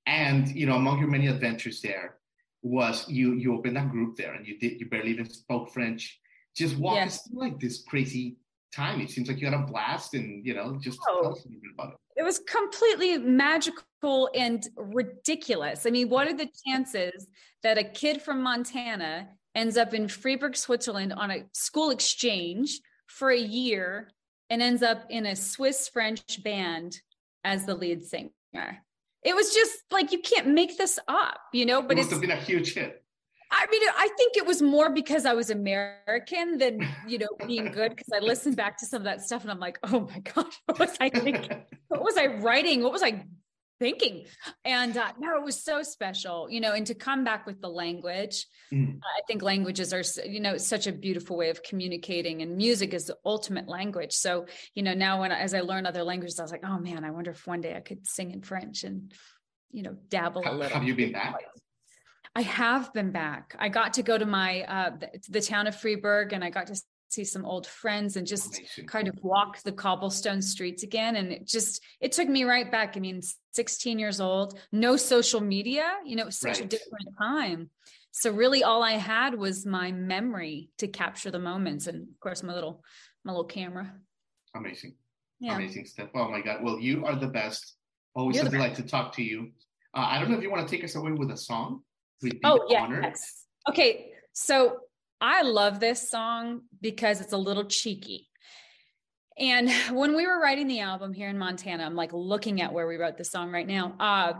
And 0.06 0.48
you 0.50 0.66
know, 0.66 0.76
among 0.76 1.00
your 1.00 1.10
many 1.10 1.28
adventures 1.28 1.82
there 1.82 2.18
was 2.62 3.08
you 3.08 3.34
you 3.34 3.56
opened 3.56 3.78
that 3.78 3.90
group 3.90 4.18
there 4.18 4.34
and 4.34 4.46
you 4.46 4.60
did 4.60 4.80
you 4.80 4.90
barely 4.90 5.12
even 5.12 5.30
spoke 5.30 5.72
French. 5.72 6.20
Just 6.56 6.78
walk 6.78 6.96
yes. 6.96 7.08
us 7.08 7.28
through 7.28 7.40
like 7.40 7.60
this 7.60 7.84
crazy 7.88 8.38
time. 8.76 9.00
It 9.00 9.10
seems 9.10 9.30
like 9.30 9.40
you 9.40 9.48
had 9.48 9.54
a 9.54 9.66
blast 9.66 10.14
and 10.14 10.46
you 10.46 10.54
know, 10.54 10.78
just 10.82 11.00
oh, 11.08 11.22
tell 11.22 11.32
us 11.32 11.46
a 11.46 11.48
little 11.48 11.62
bit 11.62 11.72
about 11.74 11.94
it. 11.94 11.98
It 12.18 12.24
was 12.24 12.40
completely 12.40 13.18
magical 13.18 14.30
and 14.36 14.68
ridiculous. 14.76 15.86
I 15.86 15.92
mean, 15.92 16.10
what 16.10 16.28
are 16.28 16.36
the 16.36 16.50
chances 16.68 17.28
that 17.64 17.78
a 17.78 17.84
kid 17.84 18.22
from 18.22 18.44
Montana 18.44 19.30
ends 19.56 19.78
up 19.78 19.94
in 19.94 20.10
Freiburg, 20.10 20.58
Switzerland 20.58 21.14
on 21.14 21.32
a 21.32 21.46
school 21.54 21.92
exchange 21.92 22.82
for 23.08 23.30
a 23.32 23.40
year 23.40 24.10
and 24.50 24.62
ends 24.62 24.84
up 24.84 25.06
in 25.10 25.26
a 25.26 25.36
Swiss 25.36 25.88
French 25.88 26.44
band 26.44 27.00
as 27.44 27.66
the 27.66 27.76
lead 27.76 28.04
singer? 28.06 28.84
it 29.24 29.36
was 29.36 29.54
just 29.54 29.84
like 29.92 30.12
you 30.12 30.20
can't 30.20 30.48
make 30.48 30.78
this 30.78 31.00
up, 31.08 31.40
you 31.54 31.66
know. 31.66 31.82
But 31.82 31.98
it 31.98 32.02
must 32.02 32.12
have 32.12 32.22
been 32.22 32.32
a 32.32 32.36
huge 32.36 32.74
hit. 32.74 33.04
I 33.52 33.66
mean, 33.72 33.82
I 33.98 34.08
think 34.16 34.38
it 34.38 34.46
was 34.46 34.62
more 34.62 34.92
because 34.92 35.26
I 35.26 35.34
was 35.34 35.50
American 35.50 36.58
than 36.58 36.88
you 37.08 37.18
know 37.18 37.28
being 37.46 37.72
good. 37.72 37.96
Because 37.96 38.12
I 38.14 38.20
listened 38.20 38.56
back 38.56 38.78
to 38.80 38.86
some 38.86 39.02
of 39.02 39.06
that 39.06 39.22
stuff 39.22 39.42
and 39.42 39.52
I'm 39.52 39.60
like, 39.60 39.80
oh 39.84 40.02
my 40.02 40.20
gosh, 40.20 40.54
what 40.66 40.80
was 40.80 40.96
I 41.00 41.10
thinking? 41.10 41.64
what 41.88 42.04
was 42.04 42.18
I 42.18 42.28
writing? 42.28 42.84
What 42.84 42.92
was 42.92 43.04
I 43.04 43.26
thinking? 43.80 44.26
And 44.66 44.96
uh, 44.96 45.14
no, 45.20 45.38
it 45.38 45.44
was 45.44 45.64
so 45.64 45.82
special, 45.82 46.48
you 46.50 46.60
know. 46.60 46.74
And 46.74 46.86
to 46.88 46.94
come 46.94 47.24
back 47.24 47.46
with 47.48 47.62
the 47.62 47.70
language, 47.70 48.46
mm. 48.72 48.98
I 48.98 49.22
think 49.28 49.42
languages 49.42 49.94
are, 49.94 50.04
you 50.28 50.40
know, 50.40 50.58
such 50.58 50.88
a 50.88 50.92
beautiful 50.92 51.38
way 51.38 51.50
of 51.50 51.64
communicating, 51.64 52.42
and 52.42 52.58
music 52.58 52.94
is 52.94 53.06
the 53.06 53.18
ultimate 53.26 53.68
language. 53.68 54.14
So, 54.14 54.46
you 54.76 54.84
know, 54.84 54.94
now 54.94 55.22
when 55.22 55.32
as 55.32 55.54
I 55.54 55.62
learn 55.62 55.86
other 55.86 56.04
languages, 56.04 56.40
I 56.40 56.44
was 56.44 56.52
like, 56.52 56.66
oh 56.66 56.78
man, 56.78 57.04
I 57.04 57.12
wonder 57.12 57.32
if 57.32 57.48
one 57.48 57.62
day 57.62 57.76
I 57.76 57.80
could 57.80 58.06
sing 58.06 58.32
in 58.32 58.42
French 58.42 58.84
and, 58.84 59.14
you 59.72 59.84
know, 59.84 59.96
dabble 60.10 60.44
a 60.46 60.52
little. 60.52 60.78
Have 60.78 60.84
you 60.84 60.96
been 60.96 61.12
back? 61.12 61.36
I 62.36 62.42
have 62.42 62.94
been 62.94 63.12
back. 63.12 63.56
I 63.58 63.70
got 63.70 63.94
to 63.96 64.04
go 64.04 64.18
to 64.18 64.26
my 64.26 64.62
uh, 64.62 64.92
the, 65.00 65.10
the 65.30 65.42
town 65.42 65.68
of 65.68 65.76
Freiburg, 65.76 66.34
and 66.34 66.44
I 66.44 66.50
got 66.52 66.68
to 66.68 66.80
see 67.10 67.24
some 67.24 67.46
old 67.46 67.66
friends 67.68 68.16
and 68.16 68.26
just 68.26 68.60
Amazing. 68.60 68.86
kind 68.88 69.08
of 69.08 69.16
walk 69.22 69.62
the 69.64 69.72
cobblestone 69.72 70.42
streets 70.42 70.84
again. 70.84 71.16
And 71.16 71.32
it 71.32 71.48
just 71.48 71.84
it 72.00 72.12
took 72.12 72.30
me 72.30 72.44
right 72.44 72.72
back. 72.72 72.96
I 72.96 73.00
mean 73.00 73.22
16 73.54 74.00
years 74.00 74.22
old 74.22 74.60
no 74.72 74.96
social 74.96 75.42
media 75.42 75.92
you 76.06 76.16
know 76.16 76.22
it 76.22 76.28
was 76.28 76.40
such 76.40 76.60
right. 76.60 76.66
a 76.66 76.68
different 76.68 77.10
time. 77.18 77.70
So 78.12 78.32
really 78.32 78.64
all 78.64 78.84
i 78.84 78.94
had 78.94 79.36
was 79.36 79.66
my 79.66 79.92
memory 79.92 80.70
to 80.78 80.88
capture 80.88 81.32
the 81.32 81.40
moments 81.40 81.88
and 81.88 82.08
of 82.10 82.20
course 82.20 82.44
my 82.44 82.54
little 82.54 82.84
my 83.26 83.32
little 83.32 83.46
camera. 83.46 83.94
Amazing. 84.56 84.96
Yeah. 85.40 85.56
amazing 85.56 85.86
stuff. 85.86 86.10
Oh 86.16 86.30
my 86.30 86.42
god. 86.42 86.64
Well 86.64 86.80
you 86.80 87.06
are 87.06 87.16
the 87.16 87.28
best. 87.28 87.76
Always 88.16 88.38
You're 88.38 88.48
a 88.48 88.50
delight 88.50 88.76
to 88.76 88.84
talk 88.84 89.16
to 89.16 89.24
you. 89.24 89.52
Uh, 89.96 90.06
i 90.10 90.20
don't 90.20 90.30
know 90.30 90.38
if 90.38 90.44
you 90.44 90.52
want 90.52 90.68
to 90.68 90.76
take 90.76 90.84
us 90.84 90.96
away 90.96 91.12
with 91.12 91.32
a 91.32 91.38
song. 91.38 91.82
Oh 92.44 92.66
yeah 92.70 92.88
yes. 93.02 93.46
okay 93.70 94.12
so 94.34 94.78
I 95.22 95.42
love 95.42 95.80
this 95.80 96.10
song 96.10 96.62
because 96.82 97.22
it's 97.22 97.34
a 97.34 97.38
little 97.38 97.66
cheeky. 97.66 98.28
And 99.38 99.70
when 99.92 100.16
we 100.16 100.28
were 100.28 100.40
writing 100.40 100.68
the 100.68 100.82
album 100.82 101.14
here 101.14 101.30
in 101.30 101.38
Montana, 101.38 101.84
I'm 101.84 101.96
like 101.96 102.14
looking 102.14 102.62
at 102.62 102.74
where 102.74 102.88
we 102.88 102.98
wrote 102.98 103.18
the 103.18 103.26
song 103.26 103.52
right 103.52 103.68
now. 103.68 103.96
Uh, 104.00 104.34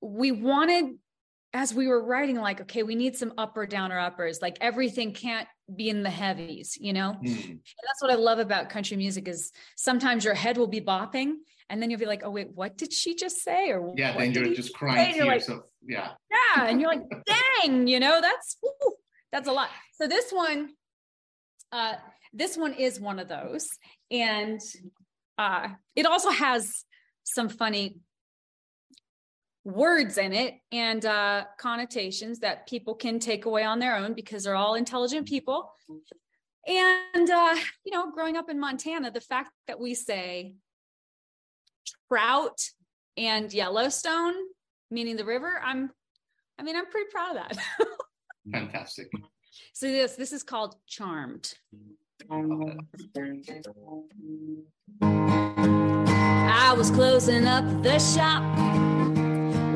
we 0.00 0.32
wanted, 0.32 0.96
as 1.52 1.74
we 1.74 1.86
were 1.86 2.02
writing, 2.02 2.36
like, 2.36 2.62
okay, 2.62 2.82
we 2.82 2.94
need 2.94 3.16
some 3.16 3.34
upper 3.36 3.66
downer 3.66 3.98
uppers. 3.98 4.40
Like 4.40 4.58
everything 4.60 5.12
can't 5.12 5.48
be 5.74 5.88
in 5.88 6.02
the 6.02 6.10
heavies, 6.10 6.76
you 6.80 6.92
know? 6.92 7.16
Mm. 7.22 7.44
And 7.44 7.60
that's 7.84 8.00
what 8.00 8.10
I 8.10 8.14
love 8.14 8.38
about 8.38 8.70
country 8.70 8.96
music 8.96 9.28
is 9.28 9.52
sometimes 9.76 10.24
your 10.24 10.34
head 10.34 10.56
will 10.56 10.66
be 10.66 10.80
bopping 10.80 11.34
and 11.68 11.80
then 11.80 11.90
you'll 11.90 12.00
be 12.00 12.06
like, 12.06 12.22
oh 12.24 12.30
wait, 12.30 12.48
what 12.54 12.76
did 12.76 12.92
she 12.92 13.14
just 13.14 13.42
say? 13.42 13.70
Or 13.70 13.94
yeah, 13.96 14.16
then 14.16 14.32
you're 14.32 14.54
just 14.54 14.74
crying 14.74 15.18
to 15.18 15.26
yourself. 15.26 15.60
Like, 15.60 15.66
yeah. 15.86 16.08
Yeah. 16.30 16.64
And 16.66 16.80
you're 16.80 16.90
like, 16.90 17.04
dang, 17.62 17.86
you 17.86 18.00
know, 18.00 18.20
that's 18.20 18.56
woo, 18.62 18.94
that's 19.32 19.48
a 19.48 19.52
lot. 19.52 19.68
So 19.94 20.06
this 20.06 20.30
one, 20.30 20.70
uh, 21.72 21.94
this 22.32 22.56
one 22.56 22.74
is 22.74 23.00
one 23.00 23.18
of 23.18 23.28
those, 23.28 23.68
and 24.10 24.60
uh, 25.38 25.68
it 25.96 26.06
also 26.06 26.30
has 26.30 26.84
some 27.24 27.48
funny 27.48 27.96
words 29.64 30.18
in 30.18 30.32
it 30.32 30.54
and 30.72 31.04
uh, 31.04 31.44
connotations 31.58 32.38
that 32.40 32.66
people 32.66 32.94
can 32.94 33.18
take 33.18 33.44
away 33.44 33.62
on 33.62 33.78
their 33.78 33.96
own 33.96 34.14
because 34.14 34.44
they're 34.44 34.56
all 34.56 34.74
intelligent 34.74 35.28
people. 35.28 35.70
And 36.66 37.30
uh, 37.30 37.56
you 37.84 37.92
know, 37.92 38.10
growing 38.10 38.36
up 38.36 38.50
in 38.50 38.58
Montana, 38.58 39.10
the 39.10 39.20
fact 39.20 39.50
that 39.66 39.80
we 39.80 39.94
say 39.94 40.54
trout 42.08 42.58
and 43.16 43.52
Yellowstone, 43.52 44.34
meaning 44.90 45.16
the 45.16 45.24
river, 45.24 45.60
I'm, 45.62 45.90
I 46.58 46.62
mean, 46.62 46.76
I'm 46.76 46.86
pretty 46.86 47.10
proud 47.10 47.36
of 47.36 47.56
that. 47.56 47.58
Fantastic. 48.52 49.10
So 49.72 49.86
this 49.86 50.16
this 50.16 50.32
is 50.32 50.42
called 50.42 50.76
Charmed. 50.86 51.54
I 55.02 56.74
was 56.76 56.90
closing 56.90 57.46
up 57.46 57.64
the 57.82 57.98
shop 57.98 58.42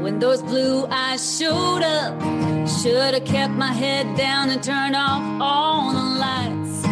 when 0.02 0.18
those 0.18 0.42
blue 0.42 0.86
eyes 0.86 1.38
showed 1.38 1.82
up. 1.82 2.20
Should 2.68 3.14
have 3.14 3.24
kept 3.24 3.54
my 3.54 3.72
head 3.72 4.16
down 4.16 4.50
and 4.50 4.62
turned 4.62 4.96
off 4.96 5.22
all 5.40 5.92
the 5.92 6.02
lights 6.18 6.82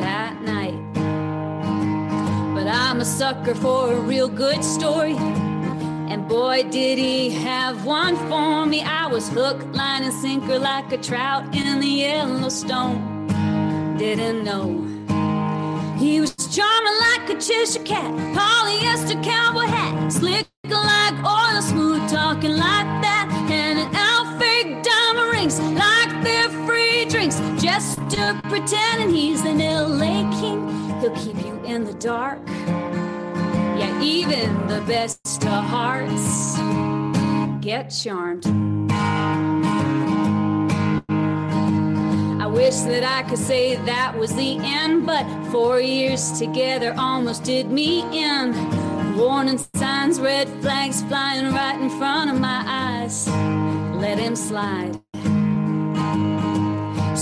that 0.00 0.40
night. 0.42 0.80
But 2.54 2.66
I'm 2.66 3.00
a 3.00 3.04
sucker 3.04 3.54
for 3.54 3.92
a 3.92 4.00
real 4.00 4.28
good 4.28 4.64
story. 4.64 5.14
And 6.10 6.28
boy, 6.28 6.64
did 6.64 6.98
he 6.98 7.30
have 7.30 7.84
one 7.84 8.16
for 8.28 8.66
me. 8.66 8.82
I 8.82 9.06
was 9.06 9.28
hook, 9.28 9.62
line, 9.74 10.04
and 10.04 10.12
sinker 10.12 10.58
like 10.58 10.92
a 10.92 10.98
trout 10.98 11.54
in 11.54 11.80
the 11.80 11.86
Yellowstone. 11.86 13.26
Didn't 13.96 14.44
know. 14.44 14.92
He 15.98 16.20
was 16.20 16.34
charming 16.54 16.98
like 17.06 17.30
a 17.30 17.34
Cheshire 17.34 17.84
cat, 17.84 18.10
polyester 18.34 19.22
cowboy 19.22 19.66
hat, 19.66 20.12
slick 20.12 20.48
like 20.68 21.14
oil, 21.24 21.62
smooth 21.62 22.08
talking 22.10 22.56
like 22.56 22.90
that, 23.02 23.28
and 23.50 23.78
an 23.78 24.38
fake 24.38 24.82
diamond 24.82 25.30
rings 25.30 25.60
like 25.60 26.24
they're 26.24 26.48
free 26.66 27.04
drinks, 27.04 27.40
just 27.62 27.98
to 28.10 28.40
pretending 28.44 29.10
he's 29.10 29.42
an 29.42 29.58
LA 29.58 30.28
king. 30.40 30.68
He'll 31.00 31.14
keep 31.16 31.36
you 31.44 31.60
in 31.64 31.84
the 31.84 31.94
dark 31.94 32.40
yeah, 33.82 34.00
even 34.00 34.66
the 34.68 34.80
best 34.82 35.44
of 35.44 35.64
hearts 35.64 36.56
get 37.60 37.88
charmed. 37.88 38.46
I 42.40 42.46
wish 42.46 42.76
that 42.82 43.02
I 43.02 43.28
could 43.28 43.38
say 43.40 43.74
that 43.74 44.16
was 44.16 44.36
the 44.36 44.58
end, 44.58 45.04
but 45.04 45.26
four 45.50 45.80
years 45.80 46.38
together 46.38 46.94
almost 46.96 47.42
did 47.42 47.72
me 47.72 48.02
in. 48.16 48.54
Warning 49.16 49.58
signs, 49.74 50.20
red 50.20 50.48
flags 50.60 51.02
flying 51.02 51.52
right 51.52 51.80
in 51.80 51.90
front 51.90 52.30
of 52.30 52.38
my 52.38 52.62
eyes. 52.64 53.26
Let 54.00 54.20
him 54.20 54.36
slide. 54.36 55.11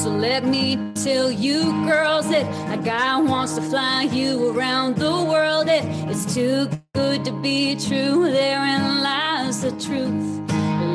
So 0.03 0.09
let 0.09 0.47
me 0.47 0.79
tell 0.95 1.31
you, 1.31 1.85
girls, 1.85 2.31
that 2.31 2.47
a 2.73 2.83
guy 2.83 3.21
wants 3.21 3.57
to 3.57 3.61
fly 3.61 4.05
you 4.05 4.49
around 4.49 4.97
the 4.97 5.25
world. 5.25 5.69
It, 5.69 5.85
it's 6.09 6.35
too 6.35 6.71
good 6.95 7.23
to 7.27 7.33
be 7.43 7.77
true. 7.77 8.25
Therein 8.31 9.03
lies 9.03 9.61
the 9.61 9.73
truth. 9.73 10.41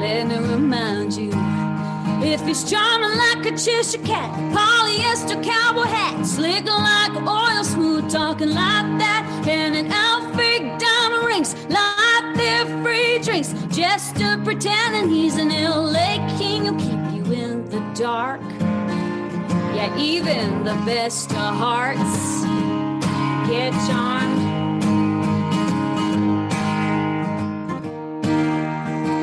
Let 0.01 0.25
me 0.25 0.37
remind 0.39 1.13
you. 1.13 1.29
If 2.27 2.41
he's 2.47 2.67
charming 2.67 3.15
like 3.15 3.45
a 3.45 3.51
Cheshire 3.51 4.01
cat, 4.03 4.33
polyester 4.51 5.37
cowboy 5.43 5.83
hat, 5.83 6.25
slick 6.25 6.65
like 6.65 7.15
oil, 7.27 7.63
smooth 7.63 8.09
talking 8.09 8.55
like 8.55 8.89
that, 8.97 9.45
and 9.47 9.75
an 9.75 9.91
outfit 9.91 10.79
diamond 10.79 11.25
rings 11.27 11.53
like 11.69 12.35
they're 12.35 12.65
free 12.81 13.19
drinks, 13.19 13.53
just 13.69 14.15
to 14.15 14.41
pretending 14.43 15.11
he's 15.11 15.37
an 15.37 15.49
LA 15.49 16.17
king 16.39 16.65
who'll 16.65 16.79
keep 16.79 17.13
you 17.13 17.33
in 17.33 17.69
the 17.69 17.79
dark. 17.93 18.41
Yeah, 19.75 19.97
even 19.97 20.63
the 20.63 20.73
best 20.85 21.31
of 21.31 21.53
hearts 21.53 22.43
get 23.49 23.73
charmed. 23.85 24.41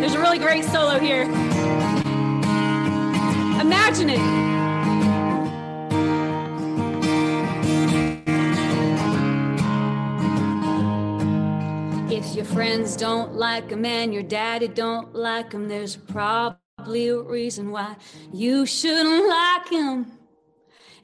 There's 0.02 0.12
a 0.12 0.20
really 0.20 0.38
great 0.38 0.66
solo 0.66 0.98
here. 0.98 1.22
Imagine 3.62 4.10
it. 4.10 4.20
If 12.12 12.36
your 12.36 12.44
friends 12.44 12.94
don't 12.94 13.36
like 13.36 13.72
a 13.72 13.76
man, 13.76 14.12
your 14.12 14.22
daddy 14.22 14.68
don't 14.68 15.14
like 15.14 15.52
him, 15.52 15.68
there's 15.68 15.96
probably 15.96 17.08
a 17.08 17.18
reason 17.18 17.70
why 17.70 17.96
you 18.34 18.66
shouldn't 18.66 19.26
like 19.26 19.68
him. 19.70 20.18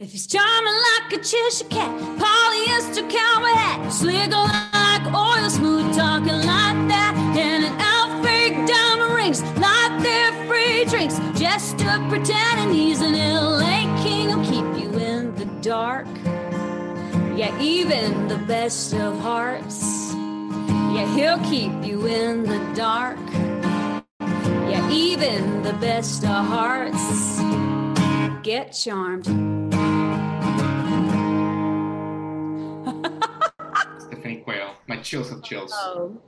If 0.00 0.12
he's 0.12 0.28
charming 0.28 0.74
like 0.74 1.12
a 1.14 1.16
Cheshire 1.16 1.66
cat, 1.68 1.90
polyester 2.20 3.10
cowboy 3.10 3.48
hat, 3.48 3.90
slick 3.90 4.30
like 4.30 5.12
oil, 5.12 5.50
smooth 5.50 5.92
talking 5.92 6.34
like 6.34 6.86
that, 6.86 7.14
and 7.36 7.64
an 7.64 7.74
outfit 7.80 8.68
diamond 8.68 9.12
rings 9.16 9.42
like 9.58 10.00
they're 10.00 10.46
free 10.46 10.84
drinks, 10.84 11.18
just 11.36 11.78
to 11.78 12.06
pretending 12.08 12.72
he's 12.72 13.00
an 13.00 13.14
LA 13.14 14.02
king 14.04 14.30
who'll 14.30 14.44
keep 14.44 14.80
you 14.80 14.96
in 15.00 15.34
the 15.34 15.46
dark. 15.62 16.06
Yeah, 17.36 17.60
even 17.60 18.28
the 18.28 18.38
best 18.46 18.94
of 18.94 19.18
hearts. 19.18 20.14
Yeah, 20.14 21.12
he'll 21.16 21.44
keep 21.50 21.72
you 21.84 22.06
in 22.06 22.44
the 22.44 22.60
dark. 22.76 23.18
Yeah, 24.20 24.88
even 24.92 25.64
the 25.64 25.72
best 25.72 26.22
of 26.22 26.46
hearts 26.46 27.40
get 28.44 28.72
charmed. 28.72 29.67
My 34.98 35.04
chills 35.04 35.30
of 35.30 35.44
chills. 35.44 35.72
Oh 35.76 36.20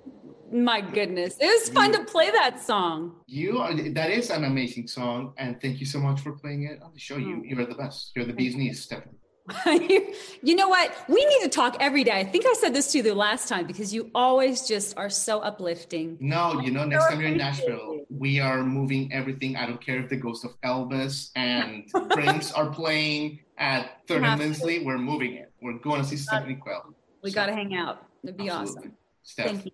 my 0.52 0.80
goodness. 0.80 1.36
It 1.40 1.46
was 1.46 1.68
fun 1.70 1.90
to 1.92 2.04
play 2.04 2.30
that 2.30 2.62
song. 2.62 3.16
You 3.26 3.58
are 3.58 3.74
that 3.74 4.10
is 4.10 4.30
an 4.30 4.44
amazing 4.44 4.86
song, 4.86 5.34
and 5.38 5.60
thank 5.60 5.80
you 5.80 5.86
so 5.86 5.98
much 5.98 6.20
for 6.20 6.32
playing 6.32 6.64
it 6.64 6.80
on 6.82 6.92
the 6.92 7.00
show. 7.00 7.16
You 7.16 7.38
oh. 7.40 7.42
you're 7.44 7.66
the 7.66 7.74
best. 7.74 8.12
You're 8.14 8.26
the 8.26 8.32
bee's 8.32 8.54
knees, 8.54 8.80
Stephanie. 8.82 9.16
you 10.42 10.54
know 10.54 10.68
what? 10.68 10.94
We 11.08 11.24
need 11.24 11.40
to 11.42 11.48
talk 11.48 11.78
every 11.80 12.04
day. 12.04 12.12
I 12.12 12.22
think 12.22 12.46
I 12.46 12.52
said 12.52 12.72
this 12.72 12.92
to 12.92 12.98
you 12.98 13.02
the 13.02 13.14
last 13.14 13.48
time 13.48 13.66
because 13.66 13.92
you 13.92 14.08
always 14.14 14.68
just 14.68 14.96
are 14.96 15.10
so 15.10 15.40
uplifting. 15.40 16.16
No, 16.20 16.60
you 16.60 16.70
know, 16.70 16.84
next 16.84 17.08
time 17.08 17.20
you're 17.20 17.30
in 17.30 17.38
Nashville, 17.38 18.04
we 18.08 18.38
are 18.38 18.62
moving 18.62 19.12
everything. 19.12 19.56
I 19.56 19.66
don't 19.66 19.84
care 19.84 19.98
if 19.98 20.08
the 20.08 20.16
ghost 20.16 20.44
of 20.44 20.60
Elvis 20.60 21.30
and 21.34 21.90
Prince 22.10 22.52
are 22.52 22.70
playing 22.70 23.40
at 23.58 24.06
Third 24.06 24.22
and 24.22 24.40
Lindsley. 24.40 24.84
We're 24.84 24.98
moving 24.98 25.34
it. 25.34 25.52
We're 25.60 25.78
going 25.78 26.02
to 26.02 26.06
see 26.06 26.16
Stephanie 26.16 26.54
Quayle. 26.54 26.94
We 27.22 27.30
so, 27.30 27.34
got 27.34 27.46
to 27.46 27.52
hang 27.52 27.74
out. 27.74 28.06
It'd 28.22 28.36
be 28.36 28.48
absolutely. 28.48 28.80
awesome. 28.80 28.96
Steph, 29.22 29.46
Thank 29.46 29.64
you. 29.66 29.72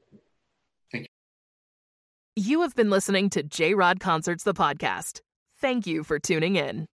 Thank 0.93 1.07
you. 2.37 2.43
You 2.45 2.61
have 2.63 2.75
been 2.75 2.91
listening 2.91 3.31
to 3.31 3.43
J 3.43 3.75
Rod 3.75 4.01
Concerts, 4.01 4.45
the 4.45 4.55
podcast. 4.55 5.21
Thank 5.61 5.87
you 5.87 6.05
for 6.05 6.19
tuning 6.19 6.57
in. 6.57 6.87